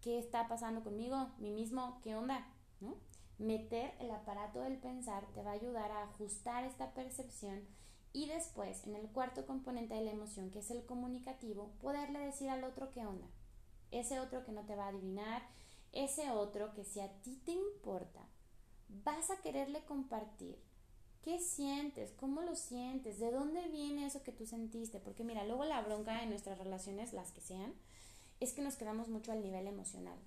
qué 0.00 0.18
está 0.18 0.48
pasando 0.48 0.82
conmigo, 0.82 1.30
mí 1.38 1.52
mismo, 1.52 2.00
qué 2.02 2.16
onda, 2.16 2.46
¿no? 2.80 2.96
Meter 3.38 3.94
el 4.00 4.10
aparato 4.10 4.60
del 4.60 4.78
pensar 4.78 5.26
te 5.32 5.42
va 5.42 5.52
a 5.52 5.54
ayudar 5.54 5.90
a 5.90 6.02
ajustar 6.02 6.64
esta 6.64 6.92
percepción 6.92 7.66
y 8.12 8.26
después, 8.26 8.84
en 8.86 8.96
el 8.96 9.08
cuarto 9.08 9.46
componente 9.46 9.94
de 9.94 10.02
la 10.02 10.10
emoción, 10.10 10.50
que 10.50 10.60
es 10.60 10.70
el 10.70 10.84
comunicativo, 10.84 11.70
poderle 11.80 12.18
decir 12.20 12.50
al 12.50 12.64
otro 12.64 12.90
qué 12.90 13.06
onda. 13.06 13.26
Ese 13.90 14.20
otro 14.20 14.44
que 14.44 14.52
no 14.52 14.64
te 14.66 14.76
va 14.76 14.86
a 14.86 14.88
adivinar, 14.88 15.42
ese 15.92 16.30
otro 16.30 16.72
que 16.74 16.84
si 16.84 17.00
a 17.00 17.12
ti 17.22 17.40
te 17.44 17.52
importa, 17.52 18.20
vas 18.88 19.30
a 19.30 19.40
quererle 19.40 19.84
compartir 19.84 20.58
¿Qué 21.22 21.38
sientes? 21.38 22.12
¿Cómo 22.12 22.40
lo 22.40 22.56
sientes? 22.56 23.18
¿De 23.18 23.30
dónde 23.30 23.68
viene 23.68 24.06
eso 24.06 24.22
que 24.22 24.32
tú 24.32 24.46
sentiste? 24.46 25.00
Porque 25.00 25.22
mira, 25.22 25.44
luego 25.44 25.64
la 25.64 25.82
bronca 25.82 26.22
en 26.22 26.30
nuestras 26.30 26.58
relaciones, 26.58 27.12
las 27.12 27.30
que 27.30 27.42
sean, 27.42 27.74
es 28.40 28.54
que 28.54 28.62
nos 28.62 28.76
quedamos 28.76 29.08
mucho 29.08 29.30
al 29.32 29.42
nivel 29.42 29.66
emocional. 29.66 30.18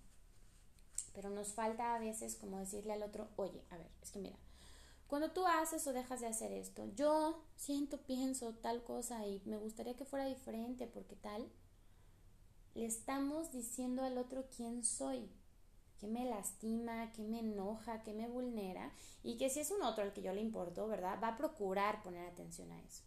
Pero 1.16 1.32
nos 1.32 1.54
falta 1.54 1.96
a 1.96 2.00
veces 2.00 2.36
como 2.36 2.60
decirle 2.60 2.94
al 2.94 3.02
otro, 3.02 3.28
oye, 3.38 3.64
a 3.72 3.78
ver, 3.78 3.90
es 4.04 4.12
que 4.12 4.20
mira, 4.20 4.38
cuando 5.14 5.30
tú 5.30 5.46
haces 5.46 5.86
o 5.86 5.94
dejas 5.94 6.22
de 6.22 6.26
hacer 6.26 6.52
esto, 6.52 6.88
yo 6.96 7.40
siento, 7.56 8.00
pienso 8.00 8.56
tal 8.56 8.84
cosa 8.84 9.28
y 9.28 9.44
me 9.46 9.58
gustaría 9.58 9.96
que 9.96 10.06
fuera 10.06 10.26
diferente 10.26 10.88
porque 10.88 11.16
tal, 11.16 11.48
le 12.74 12.88
estamos 12.88 13.52
diciendo 13.52 14.04
al 14.04 14.18
otro 14.18 14.46
quién 14.58 14.84
soy 14.84 15.30
que 16.00 16.08
me 16.08 16.26
lastima, 16.26 17.12
que 17.12 17.22
me 17.22 17.42
enoja, 17.42 18.02
que 18.02 18.12
me 18.12 18.28
vulnera 18.28 18.92
y 19.22 19.38
que 19.38 19.52
si 19.52 19.60
es 19.60 19.70
un 19.70 19.84
otro 19.84 20.04
al 20.04 20.14
que 20.14 20.24
yo 20.24 20.34
le 20.34 20.42
importo, 20.42 20.88
¿verdad? 20.88 21.20
Va 21.22 21.28
a 21.28 21.38
procurar 21.38 22.02
poner 22.02 22.26
atención 22.26 22.72
a 22.72 22.82
eso. 22.82 23.04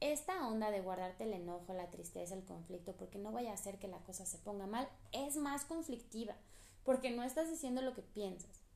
Esta 0.00 0.44
onda 0.48 0.72
de 0.72 0.80
guardarte 0.80 1.22
el 1.22 1.34
enojo, 1.34 1.72
la 1.72 1.88
tristeza, 1.88 2.34
el 2.34 2.46
conflicto, 2.46 2.96
porque 2.96 3.18
no 3.18 3.30
vaya 3.30 3.52
a 3.52 3.54
hacer 3.54 3.78
que 3.78 3.86
la 3.86 4.02
cosa 4.02 4.26
se 4.26 4.38
ponga 4.38 4.66
mal, 4.66 4.88
es 5.12 5.36
más 5.36 5.64
conflictiva, 5.64 6.34
porque 6.82 7.12
no 7.12 7.22
estás 7.22 7.48
diciendo 7.48 7.80
lo 7.80 7.94
que 7.94 8.02
piensas. 8.02 8.67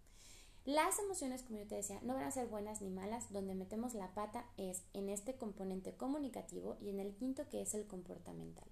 Las 0.65 1.01
emociones, 1.01 1.43
como 1.43 1.59
yo 1.59 1.67
te 1.67 1.75
decía, 1.75 1.99
no 2.03 2.15
van 2.15 2.23
a 2.23 2.31
ser 2.31 2.47
buenas 2.47 2.83
ni 2.83 2.91
malas. 2.91 3.33
Donde 3.33 3.55
metemos 3.55 3.95
la 3.95 4.15
pata 4.15 4.47
es 4.57 4.85
en 4.93 5.09
este 5.09 5.35
componente 5.35 5.97
comunicativo 5.97 6.77
y 6.81 6.91
en 6.91 7.01
el 7.01 7.15
quinto 7.17 7.49
que 7.49 7.63
es 7.63 7.75
el 7.75 7.89
comportamental. 7.89 8.69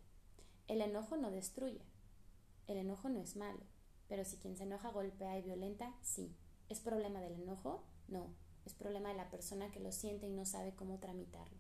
El 0.69 0.83
enojo 0.83 1.17
no 1.17 1.33
destruye. 1.33 1.83
El 2.69 2.77
enojo 2.77 3.09
no 3.09 3.19
es 3.19 3.35
malo. 3.35 3.61
Pero 4.07 4.25
si 4.25 4.37
quien 4.37 4.57
se 4.57 4.63
enoja 4.63 4.93
golpea 4.93 5.37
y 5.37 5.43
violenta, 5.43 5.93
sí. 6.01 6.33
¿Es 6.69 6.79
problema 6.79 7.21
del 7.21 7.41
enojo? 7.41 7.83
No. 8.07 8.29
Es 8.65 8.75
problema 8.75 9.09
de 9.09 9.17
la 9.17 9.29
persona 9.29 9.73
que 9.73 9.81
lo 9.81 9.91
siente 9.91 10.29
y 10.29 10.33
no 10.33 10.45
sabe 10.45 10.77
cómo 10.77 11.01
tramitarlo. 11.01 11.59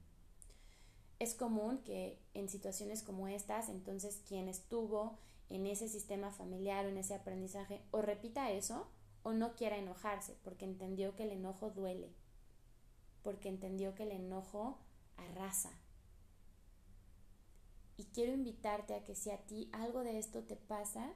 Es 1.19 1.35
común 1.35 1.79
que 1.83 2.23
en 2.35 2.49
situaciones 2.49 3.03
como 3.03 3.27
estas, 3.27 3.69
entonces 3.69 4.23
quien 4.29 4.49
estuvo 4.49 5.19
en 5.49 5.67
ese 5.67 5.89
sistema 5.89 6.31
familiar 6.31 6.87
o 6.87 6.89
en 6.89 6.99
ese 6.99 7.15
aprendizaje 7.15 7.83
o 7.91 8.01
repita 8.01 8.53
eso 8.53 8.87
o 9.23 9.33
no 9.33 9.55
quiera 9.55 9.77
enojarse 9.77 10.37
porque 10.43 10.65
entendió 10.65 11.15
que 11.15 11.25
el 11.25 11.33
enojo 11.33 11.71
duele, 11.71 12.13
porque 13.23 13.49
entendió 13.49 13.95
que 13.95 14.05
el 14.05 14.13
enojo 14.13 14.79
arrasa. 15.17 15.71
Y 17.97 18.05
quiero 18.05 18.33
invitarte 18.33 18.95
a 18.95 19.05
que 19.05 19.15
si 19.15 19.31
a 19.31 19.39
ti 19.39 19.69
algo 19.73 20.03
de 20.03 20.19
esto 20.19 20.43
te 20.43 20.57
pasa, 20.57 21.13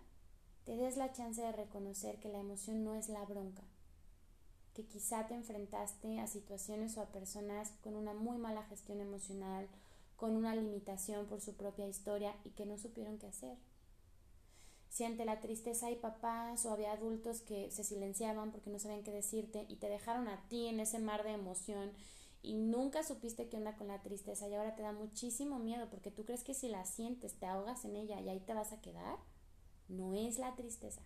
te 0.65 0.77
des 0.77 0.97
la 0.97 1.13
chance 1.13 1.41
de 1.41 1.53
reconocer 1.53 2.21
que 2.21 2.29
la 2.29 2.41
emoción 2.41 2.85
no 2.85 2.95
es 2.95 3.09
la 3.09 3.25
bronca, 3.25 3.63
que 4.75 4.87
quizá 4.87 5.27
te 5.27 5.35
enfrentaste 5.35 6.21
a 6.21 6.27
situaciones 6.27 6.97
o 6.97 7.03
a 7.03 7.13
personas 7.13 7.73
con 7.83 7.97
una 7.97 8.13
muy 8.13 8.39
mala 8.39 8.65
gestión 8.65 9.01
emocional, 9.01 9.69
con 10.17 10.37
una 10.37 10.55
limitación 10.55 11.27
por 11.27 11.41
su 11.41 11.55
propia 11.55 11.87
historia 11.87 12.35
y 12.45 12.51
que 12.51 12.67
no 12.67 12.79
supieron 12.79 13.19
qué 13.19 13.29
hacer. 13.29 13.57
Si 14.95 15.03
ante 15.03 15.25
la 15.25 15.41
tristeza 15.41 15.89
hay 15.89 15.97
papás 15.97 16.65
o 16.65 16.71
había 16.71 16.93
adultos 16.93 17.41
que 17.41 17.69
se 17.73 17.83
silenciaban 17.83 18.53
porque 18.53 18.71
no 18.71 18.79
sabían 18.79 19.03
qué 19.03 19.11
decirte 19.11 19.67
y 19.69 19.75
te 19.75 19.89
dejaron 19.89 20.29
a 20.29 20.47
ti 20.49 20.69
en 20.69 20.79
ese 20.79 21.01
mar 21.01 21.25
de 21.25 21.33
emoción 21.33 21.91
y 22.43 22.55
nunca 22.55 23.03
supiste 23.03 23.49
qué 23.49 23.57
onda 23.57 23.75
con 23.75 23.89
la 23.89 24.03
tristeza 24.03 24.47
y 24.47 24.55
ahora 24.55 24.77
te 24.77 24.85
da 24.85 24.93
muchísimo 24.93 25.59
miedo 25.59 25.91
porque 25.91 26.13
tú 26.13 26.25
crees 26.25 26.45
que 26.45 26.55
si 26.55 26.69
la 26.69 26.85
sientes 26.85 27.35
te 27.35 27.47
ahogas 27.47 27.85
en 27.85 27.97
ella 27.97 28.21
y 28.21 28.29
ahí 28.29 28.39
te 28.39 28.55
vas 28.55 28.73
a 28.73 28.81
quedar, 28.81 29.19
no 29.89 30.15
es 30.15 30.39
la 30.39 30.55
tristeza. 30.55 31.03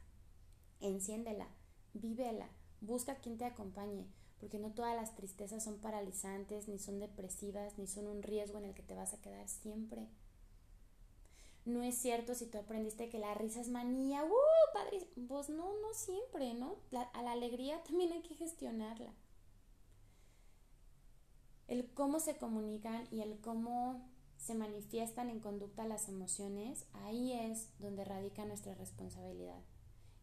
Enciéndela, 0.80 1.48
vívela, 1.94 2.50
busca 2.82 3.14
quien 3.14 3.38
te 3.38 3.46
acompañe, 3.46 4.04
porque 4.38 4.58
no 4.58 4.70
todas 4.74 4.96
las 4.96 5.14
tristezas 5.14 5.64
son 5.64 5.78
paralizantes, 5.78 6.68
ni 6.68 6.78
son 6.78 6.98
depresivas, 7.00 7.78
ni 7.78 7.86
son 7.86 8.06
un 8.06 8.22
riesgo 8.22 8.58
en 8.58 8.66
el 8.66 8.74
que 8.74 8.82
te 8.82 8.94
vas 8.94 9.14
a 9.14 9.22
quedar 9.22 9.48
siempre. 9.48 10.06
No 11.68 11.82
es 11.82 11.96
cierto 11.98 12.34
si 12.34 12.46
tú 12.46 12.56
aprendiste 12.56 13.10
que 13.10 13.18
la 13.18 13.34
risa 13.34 13.60
es 13.60 13.68
manía, 13.68 14.24
¡uh, 14.24 14.72
padre! 14.72 15.06
Pues 15.28 15.50
no, 15.50 15.66
no 15.82 15.92
siempre, 15.92 16.54
¿no? 16.54 16.76
a 17.12 17.22
la 17.22 17.32
alegría 17.32 17.82
también 17.86 18.10
hay 18.10 18.22
que 18.22 18.34
gestionarla. 18.34 19.12
El 21.66 21.92
cómo 21.92 22.20
se 22.20 22.38
comunican 22.38 23.06
y 23.10 23.20
el 23.20 23.38
cómo 23.42 24.08
se 24.38 24.54
manifiestan 24.54 25.28
en 25.28 25.40
conducta 25.40 25.86
las 25.86 26.08
emociones, 26.08 26.86
ahí 27.04 27.34
es 27.34 27.68
donde 27.78 28.06
radica 28.06 28.46
nuestra 28.46 28.74
responsabilidad. 28.74 29.60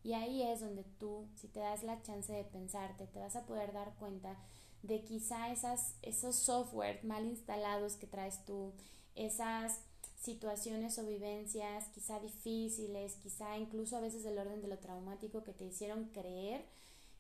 Y 0.02 0.14
ahí 0.14 0.42
es 0.42 0.62
donde 0.62 0.84
tú, 0.98 1.28
si 1.36 1.48
te 1.48 1.60
das 1.60 1.84
la 1.84 2.02
chance 2.02 2.34
de 2.34 2.44
pensarte, 2.44 3.06
te 3.06 3.20
vas 3.20 3.36
a 3.36 3.46
poder 3.46 3.72
dar 3.72 3.94
cuenta 4.00 4.36
de 4.82 5.04
quizá 5.04 5.52
esas, 5.52 5.96
esos 6.02 6.38
software 6.38 7.04
mal 7.04 7.24
instalados 7.24 7.98
que 7.98 8.08
traes 8.08 8.44
tú, 8.46 8.74
esas 9.14 9.82
situaciones 10.16 10.98
o 10.98 11.06
vivencias 11.06 11.86
quizá 11.94 12.20
difíciles, 12.20 13.16
quizá 13.16 13.58
incluso 13.58 13.98
a 13.98 14.02
veces 14.02 14.24
del 14.24 14.38
orden 14.38 14.62
de 14.62 14.68
lo 14.68 14.80
traumático 14.80 15.44
que 15.44 15.54
te 15.54 15.66
hicieron 15.66 16.06
creer 16.10 16.66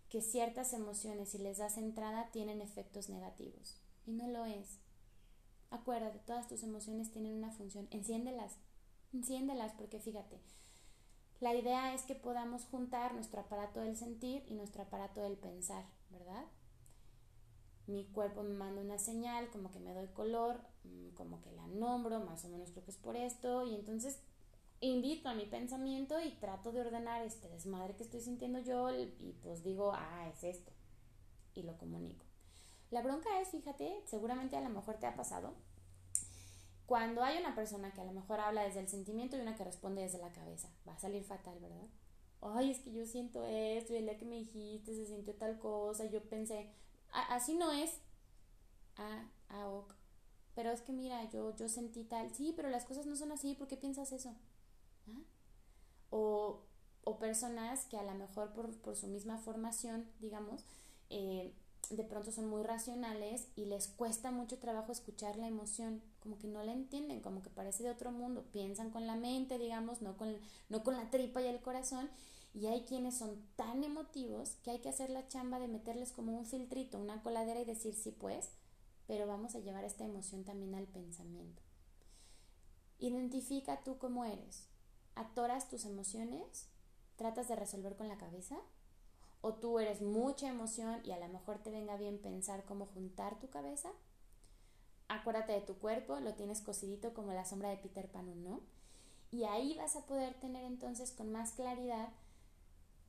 que 0.10 0.22
ciertas 0.22 0.74
emociones, 0.74 1.30
si 1.30 1.38
les 1.38 1.58
das 1.58 1.78
entrada, 1.78 2.30
tienen 2.32 2.62
efectos 2.62 3.10
negativos. 3.10 3.78
Y 4.06 4.12
no 4.12 4.28
lo 4.28 4.46
es. 4.46 4.80
Acuérdate, 5.72 6.20
todas 6.20 6.48
tus 6.48 6.64
emociones 6.64 7.12
tienen 7.12 7.34
una 7.34 7.52
función. 7.52 7.88
Enciéndelas, 7.92 8.58
enciéndelas, 9.14 9.74
porque 9.74 10.00
fíjate, 10.00 10.40
la 11.42 11.54
idea 11.54 11.94
es 11.94 12.04
que 12.04 12.16
podamos 12.16 12.66
juntar 12.66 13.14
nuestro 13.14 13.42
aparato 13.42 13.82
del 13.82 13.98
sentir 13.98 14.44
y 14.48 14.54
nuestro 14.54 14.84
aparato 14.84 15.22
del 15.22 15.38
pensar, 15.38 15.86
¿verdad? 16.10 16.46
Mi 17.88 18.06
cuerpo 18.06 18.42
me 18.42 18.54
manda 18.54 18.82
una 18.82 18.98
señal, 18.98 19.50
como 19.50 19.72
que 19.72 19.80
me 19.80 19.94
doy 19.94 20.08
color, 20.08 20.62
como 21.16 21.42
que 21.42 21.52
la 21.52 21.68
nombro, 21.68 22.20
más 22.20 22.44
o 22.46 22.50
menos 22.50 22.72
creo 22.72 22.84
que 22.84 22.92
es 22.92 22.98
por 22.98 23.16
esto, 23.16 23.66
y 23.66 23.76
entonces 23.76 24.20
invito 24.82 25.30
a 25.30 25.34
mi 25.34 25.46
pensamiento 25.46 26.20
y 26.20 26.32
trato 26.32 26.72
de 26.72 26.82
ordenar 26.82 27.22
este 27.24 27.48
desmadre 27.50 27.96
que 27.96 28.04
estoy 28.04 28.22
sintiendo 28.22 28.60
yo 28.60 28.92
y 28.92 29.38
pues 29.42 29.64
digo, 29.64 29.92
ah, 29.94 30.30
es 30.30 30.44
esto, 30.44 30.72
y 31.54 31.64
lo 31.64 31.78
comunico. 31.78 32.26
La 32.92 33.02
bronca 33.02 33.40
es, 33.42 33.50
fíjate, 33.50 34.04
seguramente 34.06 34.56
a 34.56 34.62
lo 34.62 34.70
mejor 34.70 34.98
te 35.00 35.08
ha 35.08 35.16
pasado, 35.16 35.56
cuando 36.86 37.24
hay 37.24 37.40
una 37.40 37.56
persona 37.56 37.92
que 37.92 38.02
a 38.02 38.06
lo 38.06 38.12
mejor 38.12 38.40
habla 38.40 38.64
desde 38.64 38.80
el 38.80 38.88
sentimiento 38.88 39.36
y 39.36 39.42
una 39.42 39.56
que 39.56 39.64
responde 39.64 40.04
desde 40.04 40.20
la 40.20 40.32
cabeza, 40.32 40.70
va 40.88 40.94
a 40.94 41.00
salir 41.00 41.24
fatal, 41.24 41.60
¿verdad? 41.60 41.88
Ay, 42.42 42.70
es 42.70 42.80
que 42.80 42.92
yo 42.92 43.06
siento 43.06 43.44
esto 43.46 43.94
y 43.94 43.98
el 43.98 44.06
día 44.06 44.18
que 44.18 44.26
me 44.26 44.36
dijiste 44.36 44.94
se 44.94 45.06
sintió 45.06 45.34
tal 45.36 45.58
cosa, 45.58 46.06
yo 46.06 46.22
pensé, 46.30 46.70
así 47.12 47.56
no 47.56 47.72
es. 47.72 48.00
Ah, 48.98 49.28
ah, 49.50 49.68
ok. 49.68 49.94
Pero 50.56 50.72
es 50.72 50.82
que 50.82 50.94
mira, 50.94 51.30
yo, 51.30 51.56
yo 51.56 51.70
sentí 51.70 52.04
tal, 52.04 52.34
sí, 52.34 52.54
pero 52.56 52.70
las 52.70 52.86
cosas 52.86 53.06
no 53.06 53.16
son 53.16 53.32
así, 53.32 53.56
¿por 53.56 53.68
qué 53.68 53.78
piensas 53.78 54.12
eso? 54.12 54.34
¿Ah? 55.08 55.22
O, 56.10 56.62
o 57.04 57.20
personas 57.20 57.86
que 57.86 57.98
a 57.98 58.04
lo 58.04 58.16
mejor 58.16 58.54
por, 58.54 58.74
por 58.78 58.96
su 58.96 59.08
misma 59.08 59.38
formación, 59.38 60.06
digamos, 60.20 60.64
eh, 61.10 61.54
de 61.90 62.04
pronto 62.04 62.32
son 62.32 62.48
muy 62.48 62.64
racionales 62.64 63.48
y 63.56 63.66
les 63.66 63.88
cuesta 63.88 64.32
mucho 64.32 64.58
trabajo 64.58 64.92
escuchar 64.92 65.38
la 65.38 65.48
emoción, 65.48 66.02
como 66.20 66.38
que 66.40 66.48
no 66.48 66.64
la 66.64 66.74
entienden, 66.74 67.22
como 67.22 67.42
que 67.42 67.50
parece 67.50 67.84
de 67.84 67.92
otro 67.92 68.12
mundo, 68.12 68.46
piensan 68.52 68.90
con 68.90 69.06
la 69.06 69.16
mente, 69.16 69.60
digamos, 69.60 70.02
no 70.02 70.18
con, 70.18 70.36
no 70.70 70.84
con 70.84 70.96
la 70.96 71.10
tripa 71.12 71.42
y 71.42 71.48
el 71.48 71.62
corazón, 71.62 72.10
y 72.54 72.68
hay 72.68 72.86
quienes 72.86 73.18
son 73.18 73.42
tan 73.56 73.84
emotivos 73.84 74.56
que 74.64 74.72
hay 74.72 74.80
que 74.80 74.90
hacer 74.90 75.10
la 75.10 75.28
chamba 75.28 75.60
de 75.60 75.68
meterles 75.68 76.12
como 76.12 76.38
un 76.38 76.46
filtrito, 76.46 76.98
una 76.98 77.22
coladera 77.22 77.60
y 77.60 77.66
decir 77.66 77.94
sí 77.94 78.12
pues, 78.12 78.50
pero 79.08 79.28
vamos 79.28 79.56
a 79.56 79.60
llevar 79.60 79.84
esta 79.84 80.04
emoción 80.04 80.44
también 80.44 80.76
al 80.76 80.88
pensamiento. 80.88 81.62
Identifica 83.00 83.84
tú 83.84 83.98
cómo 83.98 84.26
eres. 84.26 84.68
¿Atoras 85.16 85.70
tus 85.70 85.86
emociones? 85.86 86.68
¿Tratas 87.16 87.48
de 87.48 87.56
resolver 87.56 87.96
con 87.96 88.08
la 88.08 88.18
cabeza? 88.18 88.58
o 89.46 89.54
tú 89.54 89.78
eres 89.78 90.02
mucha 90.02 90.48
emoción 90.48 91.02
y 91.04 91.12
a 91.12 91.20
lo 91.20 91.28
mejor 91.28 91.60
te 91.60 91.70
venga 91.70 91.98
bien 91.98 92.18
pensar 92.18 92.64
cómo 92.66 92.88
juntar 92.88 93.40
tu 93.40 93.48
cabeza. 93.52 93.92
Acuérdate 95.08 95.52
de 95.52 95.62
tu 95.62 95.76
cuerpo, 95.76 96.20
lo 96.20 96.34
tienes 96.34 96.62
cosidito 96.62 97.14
como 97.14 97.32
la 97.32 97.46
sombra 97.46 97.70
de 97.70 97.78
Peter 97.78 98.10
Pan, 98.12 98.44
¿no? 98.44 98.62
Y 99.32 99.44
ahí 99.44 99.76
vas 99.78 99.96
a 99.98 100.08
poder 100.08 100.34
tener 100.40 100.64
entonces 100.64 101.12
con 101.12 101.32
más 101.32 101.52
claridad 101.52 102.10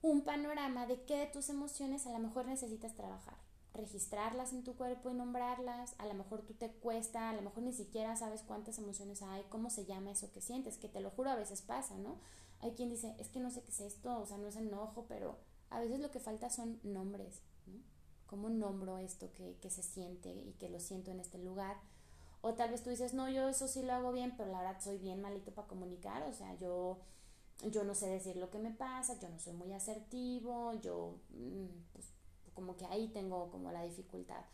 un 0.02 0.24
panorama 0.24 0.86
de 0.86 1.02
qué 1.06 1.16
de 1.16 1.26
tus 1.26 1.48
emociones 1.48 2.06
a 2.06 2.12
lo 2.12 2.18
mejor 2.18 2.44
necesitas 2.44 2.94
trabajar. 2.94 3.38
Registrarlas 3.76 4.52
en 4.52 4.64
tu 4.64 4.74
cuerpo 4.74 5.10
y 5.10 5.14
nombrarlas, 5.14 5.94
a 5.98 6.06
lo 6.06 6.14
mejor 6.14 6.42
tú 6.42 6.54
te 6.54 6.70
cuesta, 6.70 7.30
a 7.30 7.34
lo 7.34 7.42
mejor 7.42 7.62
ni 7.62 7.72
siquiera 7.72 8.16
sabes 8.16 8.42
cuántas 8.42 8.78
emociones 8.78 9.22
hay, 9.22 9.44
cómo 9.50 9.70
se 9.70 9.84
llama 9.84 10.10
eso 10.10 10.32
que 10.32 10.40
sientes, 10.40 10.78
que 10.78 10.88
te 10.88 11.00
lo 11.00 11.10
juro 11.10 11.30
a 11.30 11.36
veces 11.36 11.62
pasa, 11.62 11.96
¿no? 11.98 12.16
Hay 12.60 12.72
quien 12.72 12.88
dice, 12.88 13.14
es 13.18 13.28
que 13.28 13.40
no 13.40 13.50
sé 13.50 13.62
qué 13.62 13.70
es 13.70 13.80
esto, 13.80 14.18
o 14.18 14.26
sea, 14.26 14.38
no 14.38 14.48
es 14.48 14.56
enojo, 14.56 15.04
pero 15.08 15.38
a 15.70 15.80
veces 15.80 16.00
lo 16.00 16.10
que 16.10 16.20
falta 16.20 16.48
son 16.48 16.80
nombres, 16.82 17.42
¿no? 17.66 17.80
¿Cómo 18.26 18.48
nombro 18.48 18.98
esto 18.98 19.32
que, 19.34 19.56
que 19.60 19.70
se 19.70 19.82
siente 19.82 20.30
y 20.32 20.54
que 20.58 20.68
lo 20.68 20.80
siento 20.80 21.10
en 21.10 21.20
este 21.20 21.38
lugar? 21.38 21.76
O 22.40 22.54
tal 22.54 22.70
vez 22.70 22.82
tú 22.82 22.90
dices, 22.90 23.12
no, 23.14 23.28
yo 23.28 23.48
eso 23.48 23.66
sí 23.68 23.82
lo 23.82 23.92
hago 23.92 24.12
bien, 24.12 24.34
pero 24.36 24.50
la 24.50 24.58
verdad 24.58 24.80
soy 24.80 24.98
bien 24.98 25.20
malito 25.20 25.52
para 25.52 25.68
comunicar, 25.68 26.22
o 26.22 26.32
sea, 26.32 26.54
yo, 26.58 26.98
yo 27.70 27.84
no 27.84 27.94
sé 27.94 28.06
decir 28.06 28.36
lo 28.36 28.50
que 28.50 28.58
me 28.58 28.70
pasa, 28.70 29.18
yo 29.18 29.28
no 29.28 29.38
soy 29.38 29.54
muy 29.54 29.72
asertivo, 29.72 30.72
yo, 30.80 31.18
mm, 31.30 31.92
pues, 31.92 32.06
como 32.56 32.76
que 32.76 32.86
ahí 32.86 33.08
tengo 33.08 33.50
como 33.52 33.70
la 33.70 33.84
dificultad. 33.84 34.44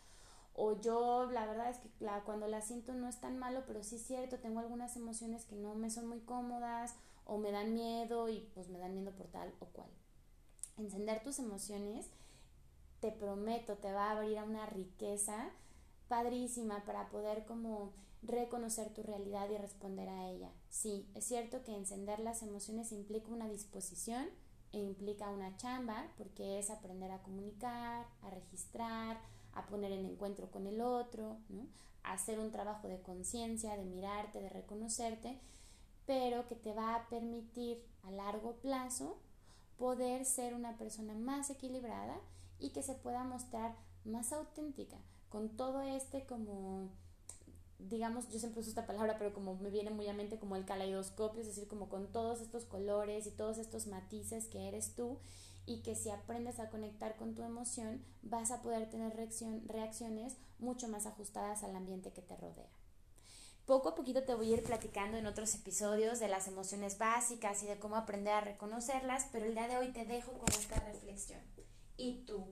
o 0.55 0.79
yo 0.79 1.31
la 1.31 1.47
verdad 1.47 1.71
es 1.71 1.79
que 1.79 1.89
cuando 2.27 2.47
la 2.47 2.61
siento 2.61 2.93
no 2.93 3.09
es 3.09 3.19
tan 3.21 3.39
malo, 3.39 3.63
pero 3.67 3.83
sí 3.83 3.97
es 3.97 4.03
cierto, 4.03 4.39
tengo 4.39 4.61
algunas 4.61 4.97
emociones 4.97 5.47
que 5.47 5.57
no 5.57 5.75
me 5.75 5.89
son 5.89 6.07
muy 6.09 6.21
cómodas 6.21 6.95
o 7.25 7.39
me 7.39 7.53
dan 7.53 7.73
miedo 7.73 8.29
y 8.29 8.41
pues 8.55 8.69
me 8.69 8.79
dan 8.79 8.95
miedo 8.95 9.13
por 9.13 9.29
tal 9.29 9.55
o 9.61 9.67
cual. 9.67 9.89
Encender 10.77 11.23
tus 11.23 11.39
emociones, 11.39 12.11
te 13.01 13.13
prometo, 13.13 13.77
te 13.77 13.93
va 13.93 14.11
a 14.11 14.19
abrir 14.19 14.39
a 14.39 14.45
una 14.45 14.67
riqueza 14.67 15.51
padrísima 16.09 16.85
para 16.85 17.09
poder 17.09 17.47
como 17.47 17.93
reconocer 18.23 18.93
tu 18.93 19.03
realidad 19.03 19.49
y 19.51 19.57
responder 19.57 20.09
a 20.09 20.29
ella. 20.29 20.51
Sí, 20.69 21.09
es 21.15 21.25
cierto 21.25 21.63
que 21.63 21.75
encender 21.75 22.21
las 22.21 22.43
emociones 22.43 22.93
implica 22.93 23.29
una 23.29 23.49
disposición 23.49 24.29
e 24.73 24.79
implica 24.79 25.31
una 25.31 25.57
chamba 25.57 26.07
porque 26.17 26.59
es 26.59 26.71
aprender 26.71 27.11
a 27.11 27.23
comunicar, 27.23 28.07
a 28.23 28.31
registrar, 28.31 29.21
a 29.55 29.67
poner 29.67 29.93
en 29.93 30.07
encuentro 30.07 30.51
con 30.51 30.67
el 30.67 30.81
otro, 30.81 31.37
¿no? 31.49 31.67
a 32.05 32.15
hacer 32.15 32.39
un 32.39 32.51
trabajo 32.51 32.89
de 32.89 33.01
conciencia, 33.01 33.77
de 33.77 33.85
mirarte, 33.85 34.41
de 34.41 34.49
reconocerte, 34.49 35.39
pero 36.07 36.47
que 36.49 36.57
te 36.57 36.73
va 36.73 36.95
a 36.95 37.09
permitir 37.09 37.85
a 38.03 38.11
largo 38.11 38.55
plazo 38.57 39.19
poder 39.79 40.25
ser 40.25 40.55
una 40.55 40.77
persona 40.77 41.15
más 41.15 41.51
equilibrada 41.51 42.19
y 42.59 42.71
que 42.71 42.83
se 42.83 42.95
pueda 42.95 43.25
mostrar 43.25 43.75
más 44.05 44.33
auténtica, 44.33 44.97
con 45.29 45.51
todo 45.51 45.83
este 45.83 46.25
como 46.27 46.91
digamos, 47.89 48.29
yo 48.29 48.39
siempre 48.39 48.61
uso 48.61 48.71
esta 48.71 48.87
palabra, 48.87 49.19
pero 49.19 49.33
como 49.33 49.55
me 49.57 49.71
viene 49.71 49.91
muy 49.91 50.07
a 50.09 50.13
mente 50.13 50.39
como 50.39 50.57
el 50.57 50.65
caleidoscopio, 50.65 51.41
es 51.41 51.47
decir, 51.47 51.69
como 51.69 51.89
con 51.89 52.11
todos 52.11 52.41
estos 52.41 52.65
colores 52.65 53.27
y 53.27 53.31
todos 53.31 53.59
estos 53.59 53.87
matices 53.87 54.47
que 54.47 54.69
eres 54.69 54.95
tú 54.95 55.19
y 55.67 55.83
que 55.83 55.95
si 55.95 56.11
aprendes 56.11 56.59
a 56.59 56.71
conectar 56.71 57.17
con 57.17 57.35
tu 57.35 57.43
emoción 57.43 58.05
vas 58.23 58.51
a 58.51 58.63
poder 58.63 58.91
tener 58.91 59.15
reacciones 59.15 60.37
mucho 60.59 60.89
más 60.89 61.07
ajustadas 61.07 61.63
al 61.63 61.77
ambiente 61.77 62.13
que 62.13 62.23
te 62.23 62.37
rodea. 62.37 62.69
Poco 63.67 63.91
a 63.91 63.95
poquito 63.95 64.25
te 64.25 64.35
voy 64.35 64.53
a 64.53 64.57
ir 64.57 64.65
platicando 64.65 65.17
en 65.17 65.27
otros 65.27 65.55
episodios 65.55 66.19
de 66.19 66.27
las 66.29 66.49
emociones 66.49 66.99
básicas 66.99 67.63
y 67.63 67.67
de 67.67 67.79
cómo 67.79 67.95
aprender 67.95 68.35
a 68.35 68.41
reconocerlas, 68.41 69.29
pero 69.31 69.47
el 69.47 69.55
día 69.55 69.69
de 69.69 69.77
hoy 69.77 69.93
te 69.93 70.05
dejo 70.05 70.33
con 70.33 70.49
esta 70.49 70.81
reflexión. 70.81 71.41
¿Y 71.97 72.25
tú? 72.25 72.45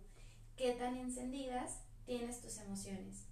¿Qué 0.57 0.73
tan 0.73 0.97
encendidas 0.97 1.81
tienes 2.07 2.41
tus 2.41 2.59
emociones? 2.59 3.30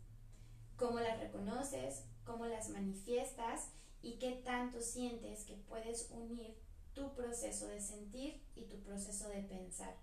¿Cómo 0.78 1.00
las 1.00 1.18
reconoces? 1.18 2.04
¿Cómo 2.24 2.46
las 2.46 2.68
manifiestas? 2.68 3.70
¿Y 4.00 4.12
qué 4.20 4.40
tanto 4.44 4.80
sientes 4.80 5.42
que 5.42 5.54
puedes 5.54 6.08
unir 6.12 6.56
tu 6.94 7.12
proceso 7.14 7.66
de 7.66 7.80
sentir 7.80 8.40
y 8.54 8.66
tu 8.66 8.78
proceso 8.82 9.28
de 9.28 9.42
pensar? 9.42 9.96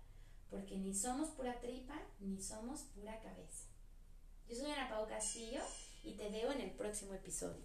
Porque 0.50 0.76
ni 0.76 0.94
somos 0.94 1.30
pura 1.30 1.58
tripa, 1.60 1.98
ni 2.20 2.42
somos 2.42 2.82
pura 2.94 3.18
cabeza. 3.20 3.64
Yo 4.50 4.54
soy 4.54 4.70
Ana 4.70 4.90
Pau 4.90 5.08
Castillo 5.08 5.62
y 6.04 6.12
te 6.12 6.28
veo 6.28 6.52
en 6.52 6.60
el 6.60 6.72
próximo 6.72 7.14
episodio. 7.14 7.64